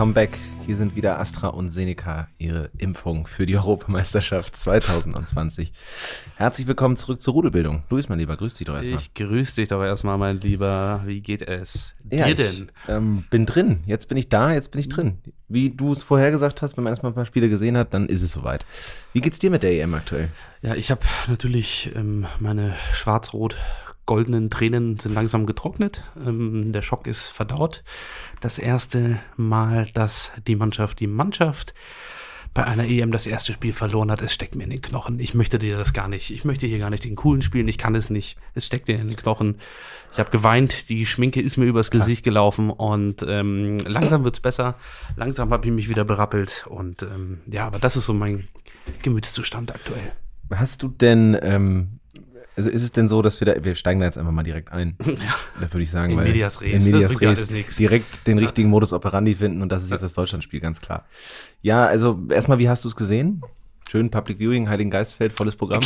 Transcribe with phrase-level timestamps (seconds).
[0.00, 0.38] Welcome back.
[0.64, 5.74] Hier sind wieder Astra und Seneca, ihre Impfung für die Europameisterschaft 2020.
[6.36, 7.82] Herzlich willkommen zurück zur Rudelbildung.
[7.90, 8.98] Luis, mein Lieber, grüß dich doch erstmal.
[8.98, 11.02] Ich grüße dich doch erstmal, mein Lieber.
[11.04, 12.72] Wie geht es ja, dir ich, denn?
[12.88, 13.80] Ähm, bin drin.
[13.84, 15.18] Jetzt bin ich da, jetzt bin ich drin.
[15.48, 18.06] Wie du es vorher gesagt hast, wenn man erstmal ein paar Spiele gesehen hat, dann
[18.06, 18.64] ist es soweit.
[19.12, 20.30] Wie geht's dir mit der EM aktuell?
[20.62, 23.58] Ja, ich habe natürlich ähm, meine schwarz-rot
[24.10, 26.02] goldenen Tränen sind langsam getrocknet.
[26.26, 27.84] Ähm, der Schock ist verdaut.
[28.40, 31.74] Das erste Mal, dass die Mannschaft die Mannschaft
[32.52, 35.20] bei einer EM das erste Spiel verloren hat, es steckt mir in den Knochen.
[35.20, 36.32] Ich möchte dir das gar nicht.
[36.32, 37.68] Ich möchte hier gar nicht den coolen spielen.
[37.68, 38.36] Ich kann es nicht.
[38.52, 39.58] Es steckt mir in den Knochen.
[40.12, 40.88] Ich habe geweint.
[40.88, 42.02] Die Schminke ist mir übers Klar.
[42.02, 44.74] Gesicht gelaufen und ähm, langsam wird's besser.
[45.14, 48.48] Langsam habe ich mich wieder berappelt und ähm, ja, aber das ist so mein
[49.02, 50.10] Gemütszustand aktuell.
[50.52, 51.99] Hast du denn ähm,
[52.60, 54.70] also ist es denn so, dass wir da, wir steigen da jetzt einfach mal direkt
[54.72, 54.96] ein.
[55.06, 55.34] Ja.
[55.60, 58.70] Da würde ich sagen, in weil Medias Res, in Medias Res direkt den richtigen.
[58.70, 61.06] Modus operandi finden und das ist jetzt das Deutschlandspiel, ganz klar.
[61.62, 63.42] Ja, also erstmal, wie hast du es gesehen?
[63.90, 65.82] Schön Public Viewing, Heiligen Geistfeld, volles Programm.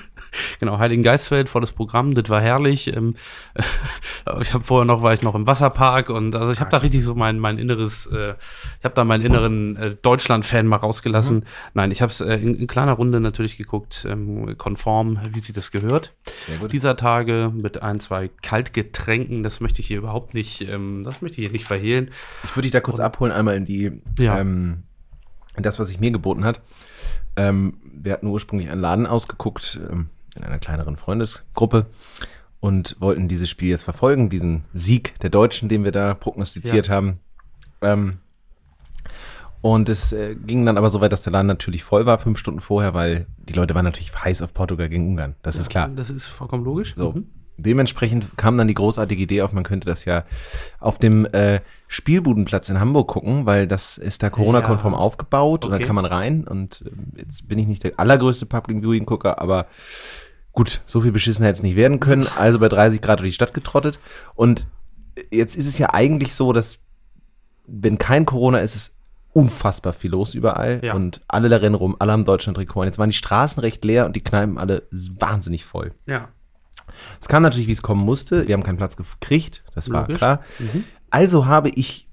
[0.60, 2.94] genau, Heiligen Geistfeld, volles Programm, das war herrlich.
[2.94, 3.14] Ähm,
[4.42, 7.02] ich habe vorher noch, war ich noch im Wasserpark und also ich habe da richtig
[7.04, 8.34] so mein, mein inneres, äh,
[8.78, 11.36] ich habe da meinen inneren äh, Deutschland-Fan mal rausgelassen.
[11.36, 11.44] Mhm.
[11.72, 15.54] Nein, ich habe es äh, in, in, kleiner Runde natürlich geguckt, ähm, konform, wie sie
[15.54, 16.14] das gehört.
[16.46, 16.70] Sehr gut.
[16.70, 21.40] Dieser Tage mit ein, zwei Kaltgetränken, das möchte ich hier überhaupt nicht, ähm, das möchte
[21.40, 22.10] ich hier nicht verhehlen.
[22.44, 24.38] Ich würde dich da kurz und, abholen, einmal in die, ja.
[24.38, 24.82] in
[25.56, 26.60] das, was sich mir geboten hat.
[27.38, 31.86] Ähm, wir hatten ursprünglich einen Laden ausgeguckt, ähm, in einer kleineren Freundesgruppe
[32.60, 36.94] und wollten dieses Spiel jetzt verfolgen, diesen Sieg der Deutschen, den wir da prognostiziert ja.
[36.94, 37.20] haben.
[37.80, 38.18] Ähm,
[39.60, 42.38] und es äh, ging dann aber so weit, dass der Laden natürlich voll war, fünf
[42.38, 45.34] Stunden vorher, weil die Leute waren natürlich heiß auf Portugal gegen Ungarn.
[45.42, 45.88] Das ja, ist klar.
[45.88, 46.94] Das ist vollkommen logisch.
[46.96, 47.12] So.
[47.12, 47.26] Mhm.
[47.58, 50.24] Dementsprechend kam dann die großartige Idee auf, man könnte das ja
[50.78, 54.98] auf dem äh, Spielbudenplatz in Hamburg gucken, weil das ist da Corona-konform ja.
[54.98, 55.74] aufgebaut okay.
[55.74, 56.44] und da kann man rein.
[56.44, 59.66] Und äh, jetzt bin ich nicht der allergrößte Public Viewing-Gucker, aber
[60.52, 62.26] gut, so viel beschissen hätte es nicht werden können.
[62.38, 63.98] Also bei 30 Grad durch die Stadt getrottet.
[64.34, 64.66] Und
[65.30, 66.78] jetzt ist es ja eigentlich so, dass
[67.66, 68.94] wenn kein Corona ist, ist
[69.32, 70.94] unfassbar viel los überall ja.
[70.94, 72.84] und alle da rennen rum, alle haben Deutschland-Trikot.
[72.84, 75.92] Jetzt waren die Straßen recht leer und die Kneipen alle wahnsinnig voll.
[76.06, 76.28] Ja.
[77.20, 78.46] Es kam natürlich, wie es kommen musste.
[78.46, 80.18] Wir haben keinen Platz gekriegt, das war Logisch.
[80.18, 80.40] klar.
[80.58, 80.84] Mhm.
[81.10, 82.06] Also habe ich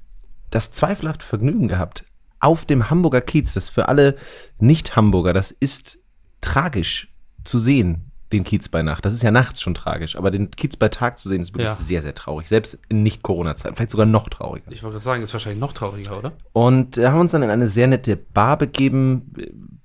[0.50, 2.06] das zweifelhafte Vergnügen gehabt,
[2.40, 4.16] auf dem Hamburger Kiez, das für alle
[4.60, 6.00] Nicht-Hamburger, das ist
[6.42, 7.10] tragisch
[7.44, 9.06] zu sehen, den Kiez bei Nacht.
[9.06, 11.68] Das ist ja nachts schon tragisch, aber den Kiez bei Tag zu sehen, ist wirklich
[11.68, 11.76] ja.
[11.76, 12.48] sehr, sehr traurig.
[12.48, 13.76] Selbst in Nicht-Corona-Zeiten.
[13.76, 14.72] Vielleicht sogar noch trauriger.
[14.72, 16.34] Ich wollte gerade sagen, ist wahrscheinlich noch trauriger, oder?
[16.54, 19.32] Und äh, haben uns dann in eine sehr nette Bar begeben.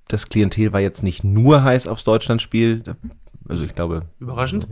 [0.08, 2.82] Das Klientel war jetzt nicht nur heiß aufs Deutschlandspiel.
[3.50, 4.02] Also ich glaube.
[4.18, 4.68] Überraschend.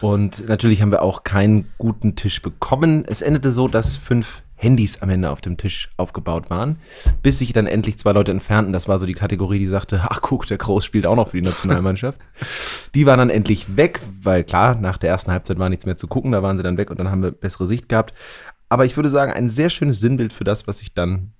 [0.00, 3.04] Und natürlich haben wir auch keinen guten Tisch bekommen.
[3.06, 6.76] Es endete so, dass fünf Handys am Ende auf dem Tisch aufgebaut waren,
[7.22, 8.74] bis sich dann endlich zwei Leute entfernten.
[8.74, 11.38] Das war so die Kategorie, die sagte, ach guck, der Groß spielt auch noch für
[11.38, 12.20] die Nationalmannschaft.
[12.94, 16.06] die waren dann endlich weg, weil klar, nach der ersten Halbzeit war nichts mehr zu
[16.06, 18.12] gucken, da waren sie dann weg und dann haben wir bessere Sicht gehabt.
[18.68, 21.32] Aber ich würde sagen, ein sehr schönes Sinnbild für das, was sich dann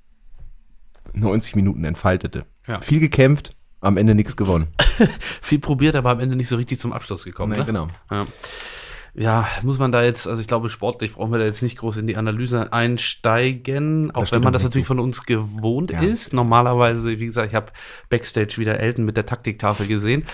[1.13, 2.47] 90 Minuten entfaltete.
[2.67, 2.81] Ja.
[2.81, 4.69] Viel gekämpft, am Ende nichts gewonnen.
[5.43, 7.53] Viel probiert, aber am Ende nicht so richtig zum Abschluss gekommen.
[7.53, 7.65] Nee, ne?
[7.65, 7.89] genau.
[8.11, 8.27] Ja
[9.15, 11.97] ja, muss man da jetzt, also ich glaube, sportlich brauchen wir da jetzt nicht groß
[11.97, 16.01] in die Analyse einsteigen, auch wenn man das natürlich von uns gewohnt ja.
[16.01, 16.33] ist.
[16.33, 17.73] Normalerweise, wie gesagt, ich habe
[18.09, 20.25] Backstage wieder Elton mit der Taktiktafel gesehen.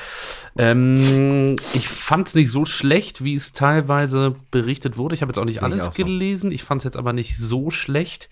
[0.58, 5.14] Ähm, ich fand es nicht so schlecht, wie es teilweise berichtet wurde.
[5.14, 6.50] Ich habe jetzt auch nicht Sehe alles ich auch gelesen.
[6.50, 6.54] So.
[6.54, 8.28] Ich fand es jetzt aber nicht so schlecht.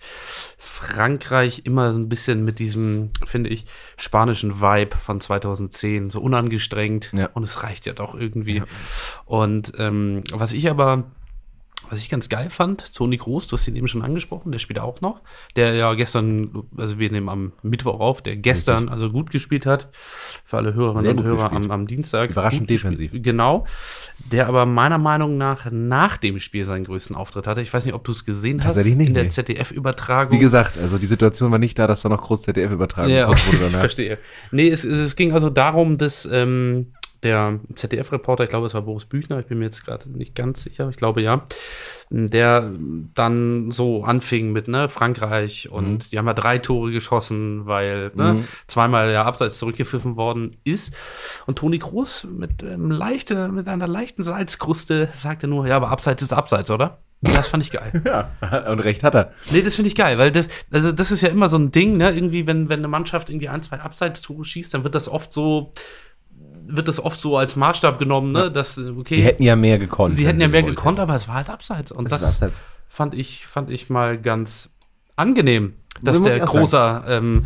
[0.65, 3.65] Frankreich immer so ein bisschen mit diesem, finde ich,
[3.97, 7.11] spanischen Vibe von 2010, so unangestrengt.
[7.13, 7.29] Ja.
[7.33, 8.57] Und es reicht ja doch irgendwie.
[8.57, 8.65] Ja.
[9.25, 11.05] Und ähm, was ich aber
[11.89, 14.79] was ich ganz geil fand, Toni Groß, du hast ihn eben schon angesprochen, der spielt
[14.79, 15.21] auch noch,
[15.55, 18.93] der ja gestern, also wir nehmen am Mittwoch auf, der gestern Richtig.
[18.93, 19.89] also gut gespielt hat,
[20.43, 22.31] für alle Hörerinnen und Hörer am, am, Dienstag.
[22.31, 23.11] Überraschend defensiv.
[23.13, 23.65] Genau,
[24.31, 27.61] der aber meiner Meinung nach nach dem Spiel seinen größten Auftritt hatte.
[27.61, 29.29] Ich weiß nicht, ob du es gesehen hast nicht, in der.
[29.29, 30.35] ZDF-Übertragung.
[30.35, 33.53] Wie gesagt, also die Situation war nicht da, dass da noch groß ZDF-Übertragung ja, okay,
[33.53, 33.67] wurde.
[33.67, 34.17] Ich verstehe.
[34.51, 36.93] Nee, es, es ging also darum, dass ähm,
[37.25, 40.61] der ZDF-Reporter, ich glaube, es war Boris Büchner, ich bin mir jetzt gerade nicht ganz
[40.61, 41.43] sicher, ich glaube ja,
[42.09, 42.71] der
[43.15, 45.99] dann so anfing mit ne, Frankreich und mhm.
[46.11, 48.47] die haben ja drei Tore geschossen, weil ne, mhm.
[48.67, 50.93] zweimal ja abseits zurückgepfiffen worden ist.
[51.47, 56.21] Und Toni Kroos mit, ähm, leichte, mit einer leichten Salzkruste sagte nur, ja, aber abseits
[56.21, 56.99] ist abseits, oder?
[57.21, 58.03] Das fand ich geil.
[58.05, 58.29] Ja,
[58.71, 59.31] und recht hat er.
[59.49, 61.97] Nee, das finde ich geil, weil das, also das ist ja immer so ein Ding,
[61.97, 62.11] ne?
[62.11, 65.71] Irgendwie, wenn, wenn eine Mannschaft irgendwie ein, zwei Abseitstore schießt, dann wird das oft so,
[66.67, 68.51] wird das oft so als Maßstab genommen, ne?
[68.51, 70.15] Dass, okay, die hätten ja mehr gekonnt.
[70.15, 71.91] Sie hätten ja mehr gekonnt, aber es war halt abseits.
[71.91, 74.69] Und das, das fand ich, fand ich mal ganz
[75.15, 77.45] angenehm, dass der Großer ähm,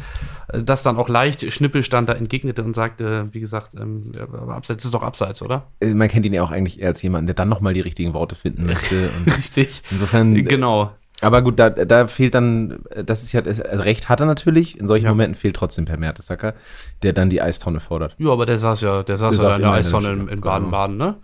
[0.52, 4.02] das dann auch leicht Schnippelstand da entgegnete und sagte, wie gesagt, ähm,
[4.48, 5.68] Abseits ist doch Abseits, oder?
[5.80, 8.14] Äh, man kennt ihn ja auch eigentlich eher als jemanden, der dann nochmal die richtigen
[8.14, 9.10] Worte finden möchte.
[9.38, 9.84] Richtig.
[9.92, 10.36] Insofern.
[10.36, 10.92] Äh, genau.
[11.22, 14.88] Aber gut, da, da fehlt dann, das ist ja, also Recht hat er natürlich, in
[14.88, 15.12] solchen ja.
[15.12, 16.54] Momenten fehlt trotzdem Per Mertesacker,
[17.04, 18.16] der dann die Eistonne fordert.
[18.18, 20.42] Ja, aber der saß ja, der saß der ja saß in der Eistonne in, in
[20.42, 21.18] Baden-Baden, ne?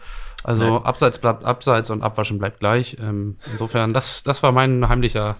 [0.43, 0.83] Also Nein.
[0.83, 2.97] Abseits bleibt Abseits und Abwaschen bleibt gleich.
[3.01, 5.37] Ähm, insofern, das, das war mein heimlicher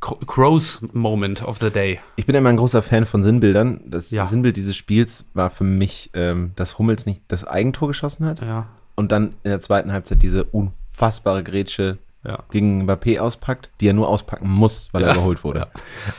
[0.00, 2.00] Crows Moment of the Day.
[2.16, 3.80] Ich bin immer ein großer Fan von Sinnbildern.
[3.86, 4.24] Das ja.
[4.24, 8.40] Sinnbild dieses Spiels war für mich, ähm, dass Hummels nicht das Eigentor geschossen hat.
[8.40, 8.68] Ja.
[8.94, 12.44] Und dann in der zweiten Halbzeit diese unfassbare Grätsche ja.
[12.50, 15.08] gegen Mbappé auspackt, die er nur auspacken muss, weil ja.
[15.08, 15.68] er überholt wurde.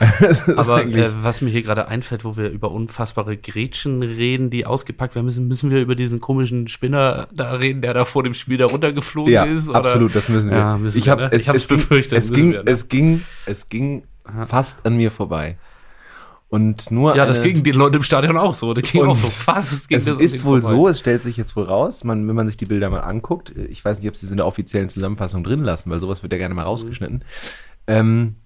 [0.00, 0.56] Ja.
[0.56, 5.14] Aber äh, was mir hier gerade einfällt, wo wir über unfassbare Grätschen reden, die ausgepackt
[5.14, 8.58] werden müssen, müssen wir über diesen komischen Spinner da reden, der da vor dem Spiel
[8.58, 9.68] da runtergeflogen ja, ist?
[9.68, 9.78] Oder?
[9.78, 10.78] Absolut, das müssen wir.
[10.78, 11.28] Müssen ich habe ne?
[11.32, 12.18] es, es, befürchtet.
[12.18, 12.62] Es ging, ne?
[12.66, 14.04] es ging, es ging
[14.46, 15.58] fast an mir vorbei.
[16.50, 18.72] Und nur ja, das ging den Leuten im Stadion auch so.
[18.72, 19.90] Das ging auch so fast.
[19.90, 20.76] Es ist wohl vorbei.
[20.76, 23.52] so, es stellt sich jetzt wohl raus, man, wenn man sich die Bilder mal anguckt,
[23.56, 26.32] ich weiß nicht, ob sie es in der offiziellen Zusammenfassung drin lassen, weil sowas wird
[26.32, 27.18] ja gerne mal rausgeschnitten.
[27.18, 27.22] Mhm.
[27.86, 28.36] Ähm,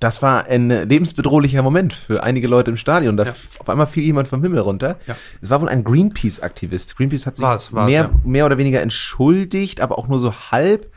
[0.00, 3.16] das war ein lebensbedrohlicher Moment für einige Leute im Stadion.
[3.16, 3.34] Da ja.
[3.58, 4.98] auf einmal fiel jemand vom Himmel runter.
[5.06, 5.16] Ja.
[5.40, 6.96] Es war wohl ein Greenpeace-Aktivist.
[6.96, 8.20] Greenpeace hat sich war's, war's, mehr, ja.
[8.24, 10.90] mehr oder weniger entschuldigt, aber auch nur so halb.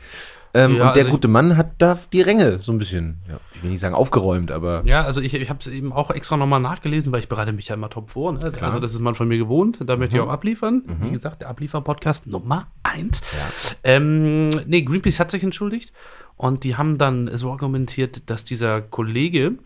[0.58, 3.38] Ähm, ja, und der also gute Mann hat da die Ränge so ein bisschen, ja,
[3.54, 4.82] ich will nicht sagen aufgeräumt, aber.
[4.84, 7.68] Ja, also ich, ich habe es eben auch extra nochmal nachgelesen, weil ich bereite mich
[7.68, 8.32] ja immer top vor.
[8.32, 8.52] Ne?
[8.60, 10.22] Also das ist man von mir gewohnt, da möchte mhm.
[10.22, 10.82] ich auch abliefern.
[10.84, 11.06] Mhm.
[11.06, 13.20] Wie gesagt, der Abliefer-Podcast Nummer eins.
[13.32, 13.76] Ja.
[13.84, 15.92] Ähm, nee, Greenpeace hat sich entschuldigt
[16.36, 19.58] und die haben dann so argumentiert, dass dieser Kollege,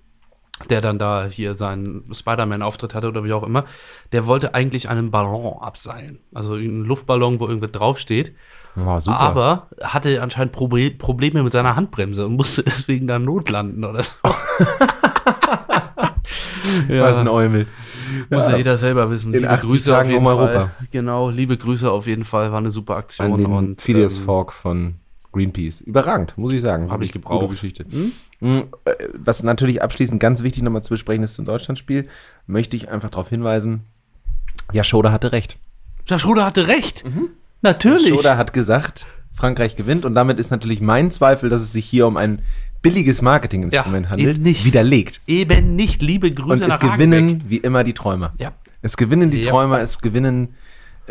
[0.69, 3.65] der dann da hier seinen Spider-Man-Auftritt hatte oder wie auch immer,
[4.13, 6.19] der wollte eigentlich einen Ballon abseilen.
[6.35, 8.35] Also einen Luftballon, wo irgendwas draufsteht.
[8.77, 14.03] Oh, aber hatte anscheinend Probe Probleme mit seiner Handbremse und musste deswegen dann notlanden oder
[14.03, 14.15] so.
[16.89, 17.03] ja.
[17.03, 17.67] Was ein Eumel.
[18.31, 19.35] Muss ja jeder selber wissen.
[19.35, 20.71] In liebe Grüße Tagen auf jeden um Fall.
[20.91, 22.51] Genau, liebe Grüße auf jeden Fall.
[22.53, 23.33] War eine super Aktion.
[23.33, 24.95] An den und Phileas ähm, Fogg von
[25.33, 25.81] Greenpeace.
[25.81, 26.91] Überragend, muss ich sagen.
[26.91, 27.41] Habe ich gebraucht.
[27.41, 27.85] Gute Geschichte.
[27.91, 28.13] Hm?
[28.41, 32.09] hm äh, was natürlich abschließend ganz wichtig nochmal zu besprechen ist zum Deutschlandspiel,
[32.47, 33.87] möchte ich einfach darauf hinweisen,
[34.73, 35.59] ja, Schoda hatte recht.
[36.07, 37.05] Ja, Schoda hatte recht.
[37.05, 37.31] Mhm.
[37.63, 38.11] Natürlich.
[38.11, 42.07] Schoda hat gesagt, Frankreich gewinnt und damit ist natürlich mein Zweifel, dass es sich hier
[42.07, 42.41] um ein
[42.83, 44.65] billiges Marketinginstrument ja, handelt, eben nicht.
[44.65, 45.21] widerlegt.
[45.27, 48.33] Eben nicht, liebe Grüße Und es gewinnen wie immer die Träumer.
[48.39, 48.53] Ja.
[48.83, 49.51] Es gewinnen die ja.
[49.51, 50.49] Träumer, es gewinnen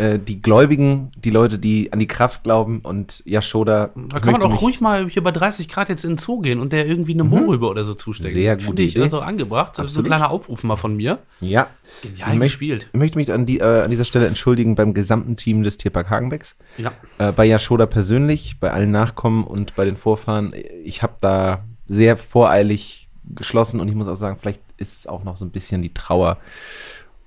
[0.01, 3.91] äh, die Gläubigen, die Leute, die an die Kraft glauben und Yashoda.
[4.09, 6.59] Da kann man auch ruhig mal hier bei 30 Grad jetzt in den Zoo gehen
[6.59, 7.29] und der irgendwie eine mhm.
[7.29, 8.33] Mohrrübe oder so zustecken.
[8.33, 8.65] Sehr gut.
[8.65, 9.69] Finde ich also angebracht.
[9.69, 9.91] Absolut.
[9.91, 11.19] So ein kleiner Aufruf mal von mir.
[11.41, 11.67] Ja.
[12.01, 12.89] Genial ich gespielt.
[12.91, 16.09] Ich möchte mich an, die, äh, an dieser Stelle entschuldigen beim gesamten Team des Tierpark
[16.09, 16.55] Hagenbecks.
[16.79, 16.93] Ja.
[17.19, 20.51] Äh, bei Yashoda persönlich, bei allen Nachkommen und bei den Vorfahren.
[20.83, 25.23] Ich habe da sehr voreilig geschlossen und ich muss auch sagen, vielleicht ist es auch
[25.23, 26.39] noch so ein bisschen die Trauer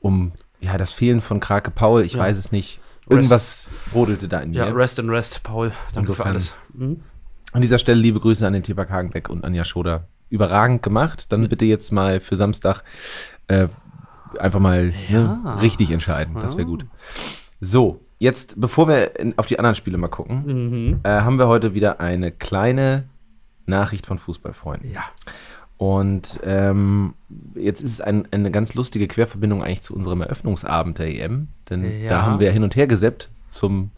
[0.00, 0.32] um
[0.64, 2.20] ja, das Fehlen von Krake Paul, ich ja.
[2.20, 2.80] weiß es nicht.
[3.08, 4.66] Irgendwas rest, brodelte da in mir.
[4.66, 5.68] Ja, rest and rest, Paul.
[5.92, 6.24] Danke Insofern.
[6.24, 6.54] für alles.
[6.72, 7.00] Mhm.
[7.52, 10.08] An dieser Stelle liebe Grüße an den Tierpark Hagenbeck und Anja Schoder.
[10.30, 11.30] Überragend gemacht.
[11.30, 12.82] Dann bitte jetzt mal für Samstag
[13.46, 13.68] äh,
[14.38, 15.20] einfach mal ne, ja.
[15.20, 16.34] ne, richtig entscheiden.
[16.40, 16.86] Das wäre gut.
[17.60, 21.00] So, jetzt, bevor wir in, auf die anderen Spiele mal gucken, mhm.
[21.02, 23.04] äh, haben wir heute wieder eine kleine
[23.66, 24.90] Nachricht von Fußballfreunden.
[24.90, 25.04] Ja.
[25.76, 27.14] Und ähm,
[27.54, 32.02] jetzt ist es ein, eine ganz lustige Querverbindung eigentlich zu unserem Eröffnungsabend der EM, denn
[32.02, 32.08] ja.
[32.08, 33.90] da haben wir hin und her geseppt zum,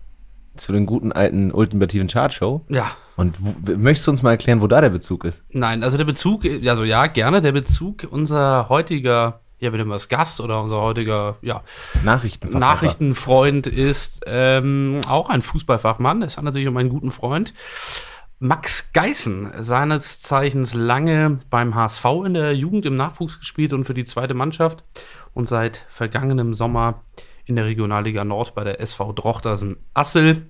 [0.56, 2.62] zu den guten alten ultimativen Chartshow.
[2.68, 2.92] Ja.
[3.16, 5.44] Und wo, möchtest du uns mal erklären, wo da der Bezug ist?
[5.50, 10.08] Nein, also der Bezug, also ja, gerne, der Bezug unser heutiger, ja, nennen wir es,
[10.08, 11.62] Gast oder unser heutiger, ja,
[12.04, 16.22] Nachrichtenfreund ist ähm, auch ein Fußballfachmann.
[16.22, 17.52] Es handelt sich um einen guten Freund.
[18.38, 23.94] Max Geißen, seines Zeichens lange beim HSV in der Jugend im Nachwuchs gespielt und für
[23.94, 24.84] die zweite Mannschaft
[25.32, 27.02] und seit vergangenem Sommer
[27.46, 30.46] in der Regionalliga Nord bei der SV Drochtersen Assel.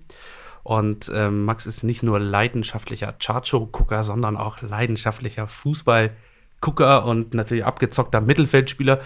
[0.65, 8.21] Und äh, Max ist nicht nur leidenschaftlicher Chartshow-Gucker, sondern auch leidenschaftlicher Fußball-Gucker und natürlich abgezockter
[8.21, 9.01] Mittelfeldspieler.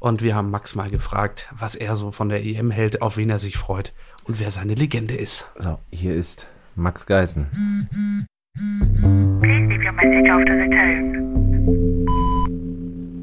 [0.00, 3.30] Und wir haben Max mal gefragt, was er so von der EM hält, auf wen
[3.30, 3.92] er sich freut
[4.24, 5.48] und wer seine Legende ist.
[5.56, 7.46] So, hier ist Max Geißen.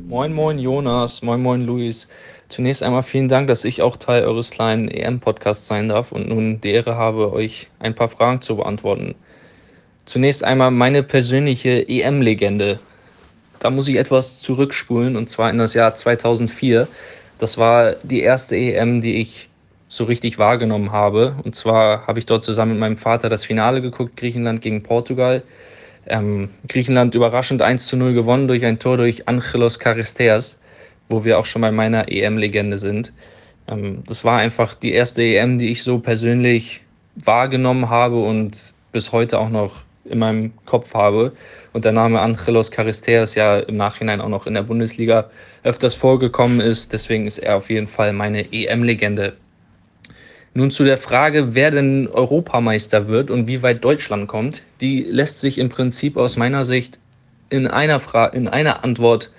[0.07, 1.21] Moin, moin, Jonas.
[1.21, 2.07] Moin, moin, Luis.
[2.49, 6.59] Zunächst einmal vielen Dank, dass ich auch Teil eures kleinen EM-Podcasts sein darf und nun
[6.61, 9.15] die Ehre habe, euch ein paar Fragen zu beantworten.
[10.05, 12.79] Zunächst einmal meine persönliche EM-Legende.
[13.59, 16.87] Da muss ich etwas zurückspulen und zwar in das Jahr 2004.
[17.37, 19.50] Das war die erste EM, die ich
[19.91, 21.35] so richtig wahrgenommen habe.
[21.43, 25.43] Und zwar habe ich dort zusammen mit meinem Vater das Finale geguckt, Griechenland gegen Portugal.
[26.07, 30.61] Ähm, Griechenland überraschend 1 zu 0 gewonnen durch ein Tor durch Angelos Charisteas,
[31.09, 33.11] wo wir auch schon bei meiner EM-Legende sind.
[33.67, 36.79] Ähm, das war einfach die erste EM, die ich so persönlich
[37.15, 41.33] wahrgenommen habe und bis heute auch noch in meinem Kopf habe.
[41.73, 45.29] Und der Name Angelos Charisteas ja im Nachhinein auch noch in der Bundesliga
[45.63, 46.93] öfters vorgekommen ist.
[46.93, 49.33] Deswegen ist er auf jeden Fall meine EM-Legende.
[50.53, 54.63] Nun zu der Frage, wer denn Europameister wird und wie weit Deutschland kommt.
[54.81, 56.99] Die lässt sich im Prinzip aus meiner Sicht
[57.49, 59.31] in einer, Fra in einer Antwort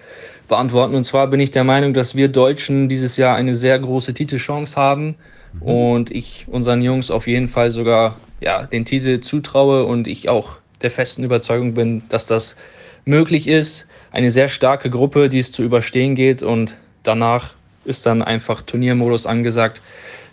[0.49, 0.95] beantworten.
[0.95, 4.76] Und zwar bin ich der Meinung, dass wir Deutschen dieses Jahr eine sehr große Titelchance
[4.76, 5.16] haben
[5.54, 5.62] mhm.
[5.62, 10.57] und ich unseren Jungs auf jeden Fall sogar ja, den Titel zutraue und ich auch
[10.81, 12.57] der festen Überzeugung bin, dass das
[13.04, 13.87] möglich ist.
[14.11, 17.50] Eine sehr starke Gruppe, die es zu überstehen geht und danach
[17.85, 19.81] ist dann einfach Turniermodus angesagt.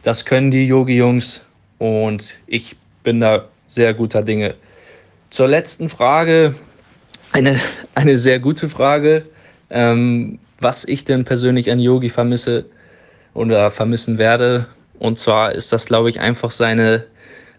[0.04, 1.46] Das können die Yogi-Jungs
[1.78, 4.56] und ich bin da sehr guter Dinge.
[5.30, 6.56] Zur letzten Frage,
[7.32, 7.60] eine,
[7.96, 9.26] eine sehr gute Frage,
[9.70, 12.66] ähm, was ich denn persönlich an Yogi vermisse
[13.34, 14.68] oder vermissen werde.
[15.00, 17.06] Und zwar ist das, glaube ich, einfach seine,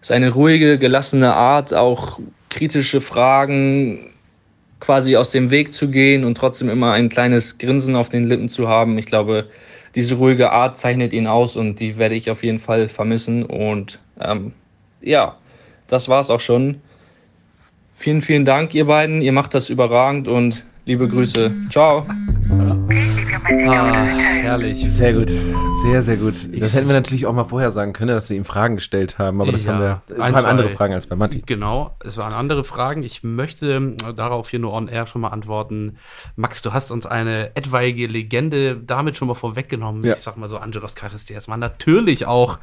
[0.01, 2.19] seine ruhige, gelassene Art, auch
[2.49, 4.11] kritische Fragen
[4.79, 8.49] quasi aus dem Weg zu gehen und trotzdem immer ein kleines Grinsen auf den Lippen
[8.49, 8.97] zu haben.
[8.97, 9.47] Ich glaube,
[9.95, 13.45] diese ruhige Art zeichnet ihn aus und die werde ich auf jeden Fall vermissen.
[13.45, 14.53] Und ähm,
[15.01, 15.37] ja,
[15.87, 16.81] das war es auch schon.
[17.93, 19.21] Vielen, vielen Dank, ihr beiden.
[19.21, 21.51] Ihr macht das überragend und liebe Grüße.
[21.69, 22.05] Ciao.
[23.51, 24.85] Ah, herrlich.
[24.91, 25.29] Sehr gut.
[25.83, 26.47] Sehr, sehr gut.
[26.51, 29.17] Ich das hätten wir natürlich auch mal vorher sagen können, dass wir ihm Fragen gestellt
[29.17, 30.01] haben, aber das ja, haben wir.
[30.07, 31.43] Es waren andere Fragen als bei Matti.
[31.45, 33.03] Genau, es waren andere Fragen.
[33.03, 35.97] Ich möchte darauf hier nur on air schon mal antworten.
[36.35, 40.03] Max, du hast uns eine etwaige Legende damit schon mal vorweggenommen.
[40.03, 40.13] Ja.
[40.13, 42.57] Ich sag mal so, Angelos Charisteas war natürlich auch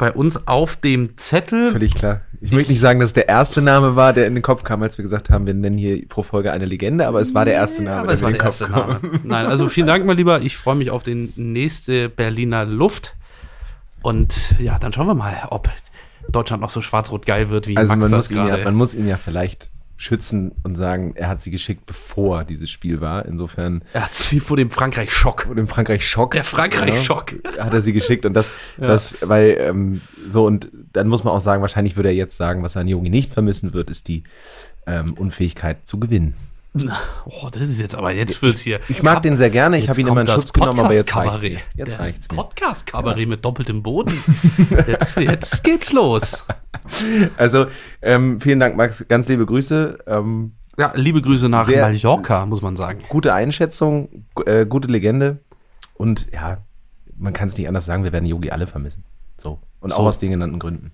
[0.00, 1.72] bei uns auf dem Zettel.
[1.72, 2.22] Völlig klar.
[2.40, 4.64] Ich, ich möchte nicht sagen, dass es der erste Name war, der in den Kopf
[4.64, 7.44] kam, als wir gesagt haben, wir nennen hier pro Folge eine Legende, aber es war
[7.44, 9.20] der erste Name, aber es war der erste Kopf Name.
[9.24, 10.40] Nein, also vielen Dank, mein Lieber.
[10.40, 13.14] Ich freue mich auf den nächste Berliner Luft.
[14.00, 15.68] Und ja, dann schauen wir mal, ob
[16.30, 18.58] Deutschland noch so schwarz-rot geil wird, wie also Max man das gerade.
[18.58, 22.70] Ja, man muss ihn ja vielleicht schützen und sagen, er hat sie geschickt, bevor dieses
[22.70, 23.26] Spiel war.
[23.26, 23.82] Insofern.
[23.92, 25.42] Er hat sie vor dem Frankreich-Schock.
[25.42, 26.30] Vor dem Frankreich-Schock.
[26.30, 27.34] Der Frankreich-Schock.
[27.44, 28.86] Ja, hat er sie geschickt und das, ja.
[28.86, 32.62] das, weil, ähm, so und dann muss man auch sagen, wahrscheinlich würde er jetzt sagen,
[32.62, 34.22] was er an Yogi nicht vermissen wird, ist die
[34.86, 36.34] ähm, Unfähigkeit zu gewinnen.
[37.24, 38.78] Oh, das ist jetzt aber, jetzt wird's hier.
[38.88, 41.42] Ich mag den sehr gerne, ich habe ihn immer in Schutz genommen, aber jetzt reicht's
[41.42, 41.58] mir.
[41.74, 43.26] Jetzt reicht's Podcast-Kabarett ja.
[43.26, 44.22] mit doppeltem Boden.
[44.86, 46.44] jetzt, jetzt geht's los.
[47.36, 47.66] Also,
[48.02, 49.04] ähm, vielen Dank, Max.
[49.08, 49.98] Ganz liebe Grüße.
[50.06, 53.00] Ähm, ja, liebe Grüße nach Mallorca, muss man sagen.
[53.08, 55.38] Gute Einschätzung, äh, gute Legende.
[55.94, 56.58] Und ja,
[57.16, 59.04] man kann es nicht anders sagen, wir werden Yogi alle vermissen.
[59.36, 59.58] So.
[59.80, 59.96] Und so.
[59.96, 60.92] auch aus den genannten Gründen.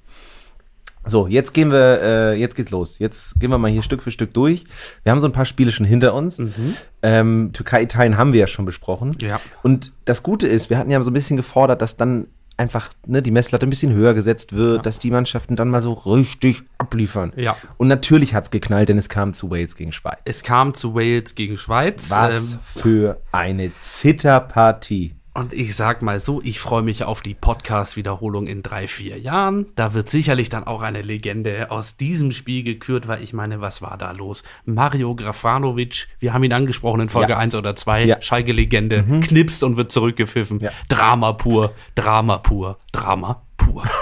[1.06, 2.98] So, jetzt gehen wir, äh, jetzt geht's los.
[2.98, 4.64] Jetzt gehen wir mal hier Stück für Stück durch.
[5.04, 6.38] Wir haben so ein paar Spiele schon hinter uns.
[6.38, 6.76] Mhm.
[7.02, 9.16] Ähm, Türkei, Italien haben wir ja schon besprochen.
[9.20, 9.40] Ja.
[9.62, 13.22] Und das Gute ist, wir hatten ja so ein bisschen gefordert, dass dann einfach ne,
[13.22, 14.82] die Messlatte ein bisschen höher gesetzt wird, ja.
[14.82, 17.32] dass die Mannschaften dann mal so richtig abliefern.
[17.36, 17.56] Ja.
[17.76, 20.20] Und natürlich hat's geknallt, denn es kam zu Wales gegen Schweiz.
[20.24, 22.10] Es kam zu Wales gegen Schweiz.
[22.10, 25.15] Was ähm, für eine Zitterpartie.
[25.36, 29.66] Und ich sag mal so, ich freue mich auf die Podcast-Wiederholung in drei, vier Jahren.
[29.74, 33.82] Da wird sicherlich dann auch eine Legende aus diesem Spiel gekürt, weil ich meine, was
[33.82, 34.44] war da los?
[34.64, 37.38] Mario Grafanovic, wir haben ihn angesprochen in Folge ja.
[37.38, 38.22] 1 oder 2, ja.
[38.22, 39.20] Schalke-Legende, mhm.
[39.20, 40.60] knipst und wird zurückgepfiffen.
[40.60, 40.70] Ja.
[40.88, 43.84] Drama pur, Drama pur, Drama pur.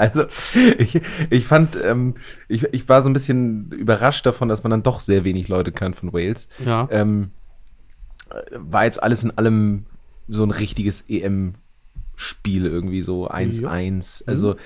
[0.00, 0.26] Also
[0.78, 2.14] ich, ich fand, ähm,
[2.46, 5.72] ich, ich war so ein bisschen überrascht davon, dass man dann doch sehr wenig Leute
[5.72, 6.48] kann von Wales.
[6.64, 6.86] Ja.
[6.92, 7.32] Ähm,
[8.52, 9.86] war jetzt alles in allem
[10.28, 13.62] so ein richtiges EM-Spiel irgendwie so 1-1.
[13.62, 13.70] Ja.
[13.70, 14.02] Mhm.
[14.26, 14.56] Also,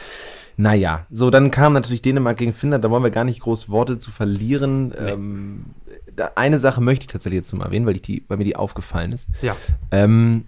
[0.56, 1.06] naja.
[1.10, 4.10] So, dann kam natürlich Dänemark gegen Finnland, da wollen wir gar nicht groß Worte zu
[4.10, 4.88] verlieren.
[4.88, 5.10] Nee.
[5.10, 5.64] Ähm,
[6.34, 9.12] eine Sache möchte ich tatsächlich jetzt mal erwähnen, weil, ich die, weil mir die aufgefallen
[9.12, 9.28] ist.
[9.40, 9.56] Ja.
[9.90, 10.44] Ähm,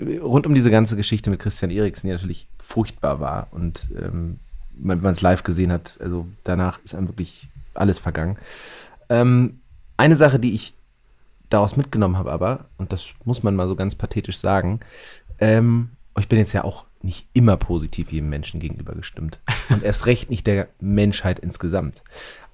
[0.00, 4.38] rund um diese ganze Geschichte mit Christian Eriksen, die natürlich furchtbar war und ähm,
[4.80, 8.36] wenn man es live gesehen hat, also danach ist einem wirklich alles vergangen.
[9.08, 9.60] Ähm,
[9.96, 10.74] eine Sache, die ich
[11.48, 14.80] daraus mitgenommen habe aber, und das muss man mal so ganz pathetisch sagen,
[15.38, 19.38] ähm, ich bin jetzt ja auch nicht immer positiv jedem Menschen gegenüber gestimmt.
[19.68, 22.02] Und erst recht nicht der Menschheit insgesamt.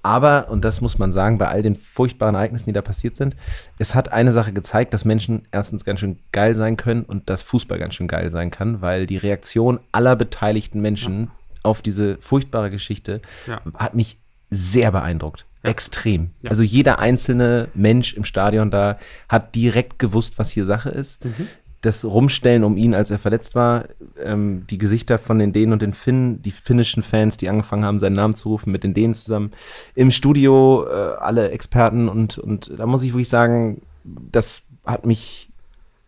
[0.03, 3.35] Aber, und das muss man sagen, bei all den furchtbaren Ereignissen, die da passiert sind,
[3.79, 7.41] es hat eine Sache gezeigt, dass Menschen erstens ganz schön geil sein können und dass
[7.41, 11.29] Fußball ganz schön geil sein kann, weil die Reaktion aller beteiligten Menschen ja.
[11.63, 13.61] auf diese furchtbare Geschichte ja.
[13.73, 14.19] hat mich
[14.51, 15.47] sehr beeindruckt.
[15.65, 15.71] Ja.
[15.71, 16.29] Extrem.
[16.41, 16.51] Ja.
[16.51, 21.23] Also jeder einzelne Mensch im Stadion da hat direkt gewusst, was hier Sache ist.
[21.25, 21.47] Mhm.
[21.81, 23.85] das Rumstellen um ihn, als er verletzt war,
[24.19, 27.99] ähm, die Gesichter von den Dänen und den Finnen, die finnischen Fans, die angefangen haben,
[27.99, 29.51] seinen Namen zu rufen, mit den Dänen zusammen,
[29.93, 35.51] im Studio, äh, alle Experten und, und da muss ich wirklich sagen, das hat mich,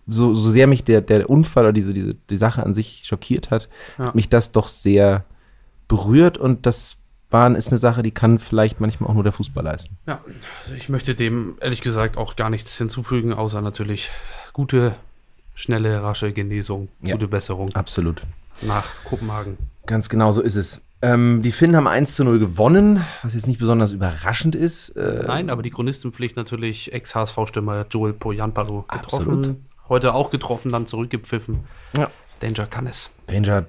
[0.07, 3.51] so, so sehr mich der, der Unfall oder diese, diese die Sache an sich schockiert
[3.51, 4.11] hat, ja.
[4.15, 5.25] mich das doch sehr
[5.87, 6.97] berührt und das
[7.29, 9.97] waren ist eine Sache, die kann vielleicht manchmal auch nur der Fußball leisten.
[10.05, 10.21] Ja,
[10.77, 14.09] ich möchte dem ehrlich gesagt auch gar nichts hinzufügen, außer natürlich
[14.53, 14.95] gute,
[15.53, 17.73] schnelle, rasche Genesung, ja, gute Besserung.
[17.75, 18.23] Absolut.
[18.61, 19.57] Nach Kopenhagen.
[19.85, 20.81] Ganz genau so ist es.
[21.01, 24.89] Ähm, die Finnen haben 1 zu 0 gewonnen, was jetzt nicht besonders überraschend ist.
[24.89, 29.37] Äh, Nein, aber die Chronistenpflicht natürlich Ex-HSV-Stürmer Joel Poyanpalo getroffen.
[29.37, 29.55] Absolut.
[29.89, 31.59] Heute auch getroffen, dann zurückgepfiffen.
[31.95, 32.09] Ja.
[32.39, 33.11] Danger kann es.
[33.27, 33.65] Danger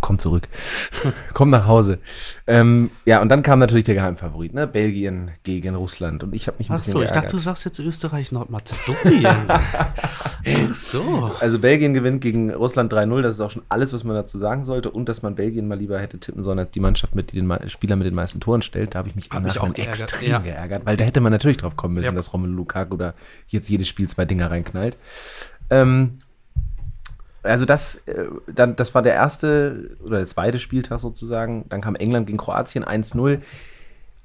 [0.00, 0.48] komm zurück.
[1.32, 1.98] komm nach Hause.
[2.46, 4.66] Ähm, ja, und dann kam natürlich der Geheimfavorit, ne?
[4.66, 6.22] Belgien gegen Russland.
[6.22, 7.16] Und ich habe mich ein Ach bisschen so, geärgert.
[7.16, 9.26] ich dachte, du sagst jetzt Österreich, Nordmazedonien.
[9.48, 11.32] Ach so.
[11.40, 13.22] Also Belgien gewinnt gegen Russland 3-0.
[13.22, 14.90] Das ist auch schon alles, was man dazu sagen sollte.
[14.90, 17.68] Und dass man Belgien mal lieber hätte tippen sollen als die Mannschaft, mit die den
[17.68, 18.94] Spieler mit den meisten Toren stellt.
[18.94, 20.00] Da habe ich mich hab auch geärgert.
[20.00, 20.38] extrem ja.
[20.38, 20.86] geärgert.
[20.86, 22.12] Weil da hätte man natürlich drauf kommen müssen, ja.
[22.12, 23.14] dass Romelu Lukaku da
[23.48, 24.96] jetzt jedes Spiel zwei Dinger reinknallt.
[25.70, 26.18] Ähm,
[27.46, 31.66] also das, äh, dann, das war der erste oder der zweite Spieltag sozusagen.
[31.68, 33.40] Dann kam England gegen Kroatien 1-0.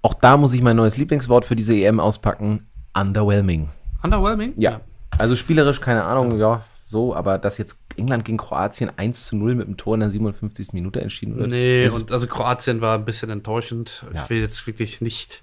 [0.02, 2.68] Auch da muss ich mein neues Lieblingswort für diese EM auspacken.
[2.94, 3.70] Underwhelming.
[4.04, 4.54] Underwhelming?
[4.58, 4.72] Ja.
[4.72, 4.82] ja.
[5.18, 9.56] Also spielerisch, keine Ahnung, ja, so, aber dass jetzt England gegen Kroatien 1 zu 0
[9.56, 10.74] mit dem Tor in der 57.
[10.74, 11.50] Minute entschieden wird.
[11.50, 14.04] Nee, und also Kroatien war ein bisschen enttäuschend.
[14.14, 14.24] Ja.
[14.24, 15.42] Ich will jetzt wirklich nicht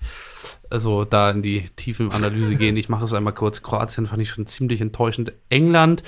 [0.70, 2.76] also da in die tiefen Analyse gehen.
[2.76, 3.62] Ich mache es einmal kurz.
[3.62, 5.32] Kroatien fand ich schon ziemlich enttäuschend.
[5.48, 6.02] England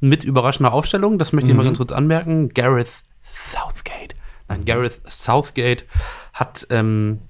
[0.00, 1.58] mit überraschender Aufstellung, das möchte ich mhm.
[1.58, 2.50] mal ganz kurz anmerken.
[2.50, 4.14] Gareth Southgate.
[4.48, 5.84] Nein, Gareth Southgate
[6.32, 7.20] hat ähm,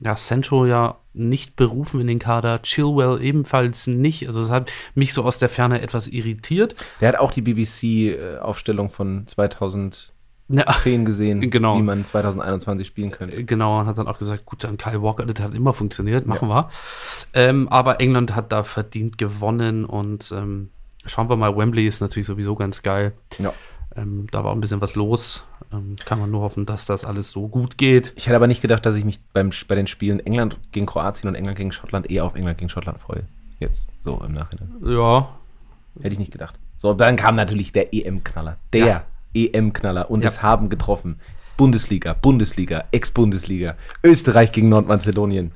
[0.00, 4.28] ja, Sancho ja nicht berufen in den Kader, Chilwell ebenfalls nicht.
[4.28, 6.74] Also das hat mich so aus der Ferne etwas irritiert.
[7.00, 10.12] Der hat auch die BBC-Aufstellung von 2000
[10.48, 11.78] ja, 10 gesehen, genau.
[11.78, 13.44] wie man 2021 spielen könnte.
[13.44, 16.48] Genau, und hat dann auch gesagt, gut, dann Kyle Walker, das hat immer funktioniert, machen
[16.48, 16.54] ja.
[16.54, 16.70] wir.
[17.34, 20.70] Ähm, aber England hat da verdient gewonnen und ähm,
[21.04, 23.12] schauen wir mal, Wembley ist natürlich sowieso ganz geil.
[23.38, 23.52] Ja.
[23.96, 25.44] Ähm, da war auch ein bisschen was los.
[25.72, 28.12] Ähm, kann man nur hoffen, dass das alles so gut geht.
[28.16, 31.28] Ich hätte aber nicht gedacht, dass ich mich beim, bei den Spielen England gegen Kroatien
[31.28, 33.24] und England gegen Schottland eher auf England gegen Schottland freue.
[33.58, 34.74] Jetzt, so im Nachhinein.
[34.84, 35.30] Ja.
[35.96, 36.58] Hätte ich nicht gedacht.
[36.76, 38.58] So, dann kam natürlich der EM-Knaller.
[38.72, 39.04] Der ja.
[39.36, 40.28] EM-Knaller und ja.
[40.28, 41.20] es haben getroffen.
[41.56, 45.52] Bundesliga, Bundesliga, Ex-Bundesliga, Österreich gegen Nordmazedonien.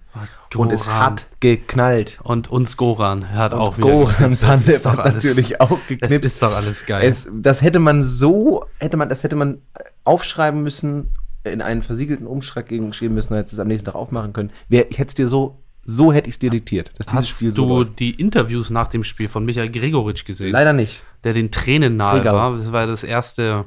[0.51, 0.69] Goran.
[0.69, 2.19] Und es hat geknallt.
[2.23, 6.25] Und uns Goran hat und auch wieder Goran Pandev hat alles, natürlich auch geknipst.
[6.25, 7.07] Das ist doch alles geil.
[7.07, 9.61] Es, das hätte man so, hätte man, das hätte man
[10.05, 11.13] aufschreiben müssen,
[11.45, 14.51] in einen versiegelten Umschlag geschrieben müssen, hätte es am nächsten Tag aufmachen können.
[14.69, 15.59] Wer, ich hätte es dir so
[15.91, 17.99] so hätte ich es dir diktiert, dass dieses Hast Spiel so du läuft.
[17.99, 20.53] die Interviews nach dem Spiel von Michael Gregoritsch gesehen?
[20.53, 21.03] Leider nicht.
[21.25, 22.35] Der den Tränen nahe Gregal.
[22.35, 22.53] war.
[22.57, 23.67] Das war das erste,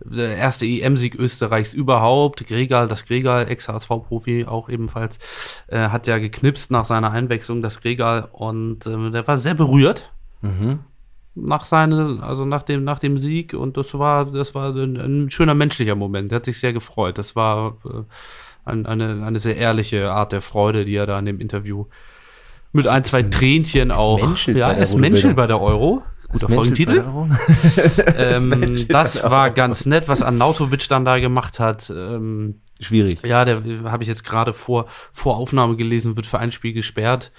[0.00, 2.46] der erste EM-Sieg Österreichs überhaupt.
[2.46, 5.18] Gregal, das Gregal, Ex-HSV-Profi auch ebenfalls,
[5.68, 8.28] äh, hat ja geknipst nach seiner Einwechslung, das Gregal.
[8.32, 10.12] Und äh, der war sehr berührt.
[10.42, 10.80] Mhm.
[11.36, 13.54] Nach seine, also nach dem, nach dem Sieg.
[13.54, 16.30] Und das war, das war ein, ein schöner menschlicher Moment.
[16.30, 17.18] Er hat sich sehr gefreut.
[17.18, 18.02] Das war äh,
[18.64, 21.86] eine, eine sehr ehrliche Art der Freude, die er da in dem Interview
[22.72, 24.36] mit ein, zwei Tränchen auch.
[24.48, 26.02] Ja, es menschelt bei der Euro.
[26.28, 27.04] Guter Folgentitel.
[28.18, 31.90] ähm, das war ganz nett, was Arnautovic dann da gemacht hat.
[31.90, 33.24] Ähm, Schwierig.
[33.24, 37.30] Ja, der habe ich jetzt gerade vor, vor Aufnahme gelesen, wird für ein Spiel gesperrt.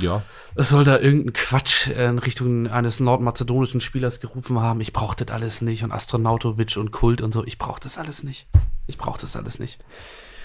[0.00, 0.22] Ja.
[0.54, 4.80] Es soll da irgendein Quatsch in Richtung eines nordmazedonischen Spielers gerufen haben.
[4.80, 5.82] Ich brauche das alles nicht.
[5.82, 7.44] Und Astronautovic und Kult und so.
[7.44, 8.46] Ich brauche das alles nicht.
[8.86, 9.80] Ich brauche das alles nicht.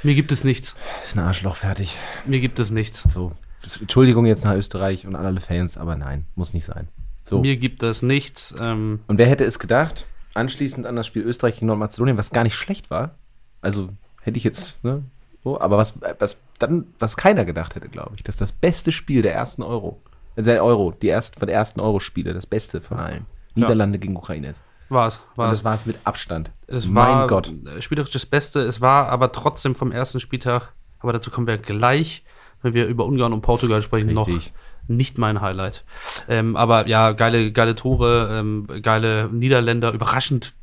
[0.03, 0.75] Mir gibt es nichts.
[1.03, 1.97] Ist ein Arschloch fertig.
[2.25, 3.03] Mir gibt es nichts.
[3.03, 3.33] So.
[3.79, 6.87] Entschuldigung jetzt nach Österreich und an alle Fans, aber nein, muss nicht sein.
[7.25, 7.39] So.
[7.41, 8.55] Mir gibt es nichts.
[8.59, 12.43] Ähm und wer hätte es gedacht, anschließend an das Spiel Österreich gegen Nordmazedonien, was gar
[12.43, 13.15] nicht schlecht war,
[13.61, 13.89] also
[14.21, 15.03] hätte ich jetzt, ne,
[15.43, 19.21] so, aber was, was dann, was keiner gedacht hätte, glaube ich, dass das beste Spiel
[19.21, 20.01] der ersten Euro,
[20.35, 23.63] äh, der Euro, die erst, von der ersten Euro-Spiele, das Beste von allen, ja.
[23.63, 24.63] Niederlande gegen Ukraine ist.
[24.89, 25.21] War es.
[25.35, 26.51] Und das war es mit Abstand.
[26.67, 27.51] Es mein war Gott.
[27.79, 28.61] spielerisch das Beste.
[28.61, 32.23] Es war aber trotzdem vom ersten Spieltag, aber dazu kommen wir gleich,
[32.61, 34.35] wenn wir über Ungarn und Portugal sprechen, Richtig.
[34.35, 34.53] noch
[34.89, 35.85] nicht mein Highlight.
[36.27, 40.55] Ähm, aber ja, geile, geile Tore, ähm, geile Niederländer, überraschend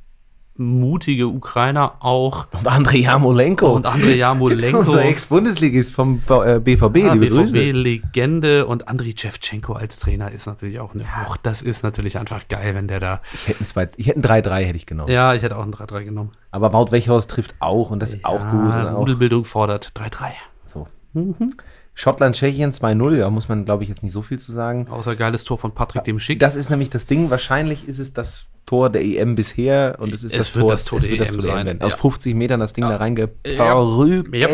[0.58, 2.46] mutige Ukrainer auch.
[2.52, 3.72] Und Andrei Jamolenko.
[3.74, 4.78] Und Andrei Jamolenko.
[4.80, 10.94] Unser Ex-Bundesligist vom BVB, ja, liebe BVB-Legende und Andriy Shevchenko als Trainer ist natürlich auch
[10.94, 11.04] eine.
[11.04, 11.40] Wucht.
[11.44, 13.20] Das ist natürlich einfach geil, wenn der da.
[13.34, 15.10] Ich hätte ein 2, ich hätte ein 3-3 hätte ich genommen.
[15.10, 16.32] Ja, ich hätte auch ein 3-3 genommen.
[16.50, 18.98] Aber Wout Wechhaus trifft auch und das ist ja, auch gut.
[18.98, 20.30] Rudelbildung fordert 3-3.
[20.66, 20.86] So.
[21.12, 21.52] Mhm.
[21.94, 24.86] Schottland, Tschechien 2-0, ja, muss man, glaube ich, jetzt nicht so viel zu sagen.
[24.90, 26.38] Außer geiles Tor von Patrick dem Schick.
[26.38, 27.30] Das ist nämlich das Ding.
[27.30, 30.70] Wahrscheinlich ist es das Tor der EM bisher und es ist Es das wird Tor,
[30.72, 31.82] das Tor der EM sein, werden.
[31.82, 31.98] Aus ja.
[31.98, 32.90] 50 Metern das Ding Ja.
[32.90, 34.34] da reingeperrügelt.
[34.34, 34.48] Ja.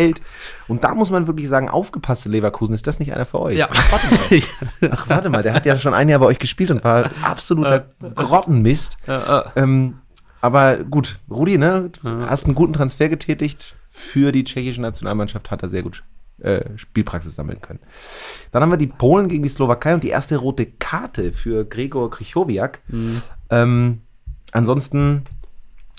[0.68, 3.56] Und da muss man wirklich sagen, aufgepasst, Leverkusen, ist das nicht einer für euch?
[3.58, 3.68] Ja.
[3.72, 4.90] Ach, warte mal.
[4.92, 7.86] Ach, warte mal, der hat ja schon ein Jahr bei euch gespielt und war absoluter
[8.14, 8.98] Grottenmist.
[9.56, 9.98] Ähm,
[10.40, 15.62] aber gut, Rudi, ne, du hast einen guten Transfer getätigt für die tschechische Nationalmannschaft, hat
[15.62, 16.02] er sehr gut
[16.40, 17.78] äh, Spielpraxis sammeln können.
[18.50, 22.10] Dann haben wir die Polen gegen die Slowakei und die erste rote Karte für Gregor
[22.10, 22.80] Krychowiak.
[23.52, 24.00] Ähm,
[24.52, 25.22] ansonsten,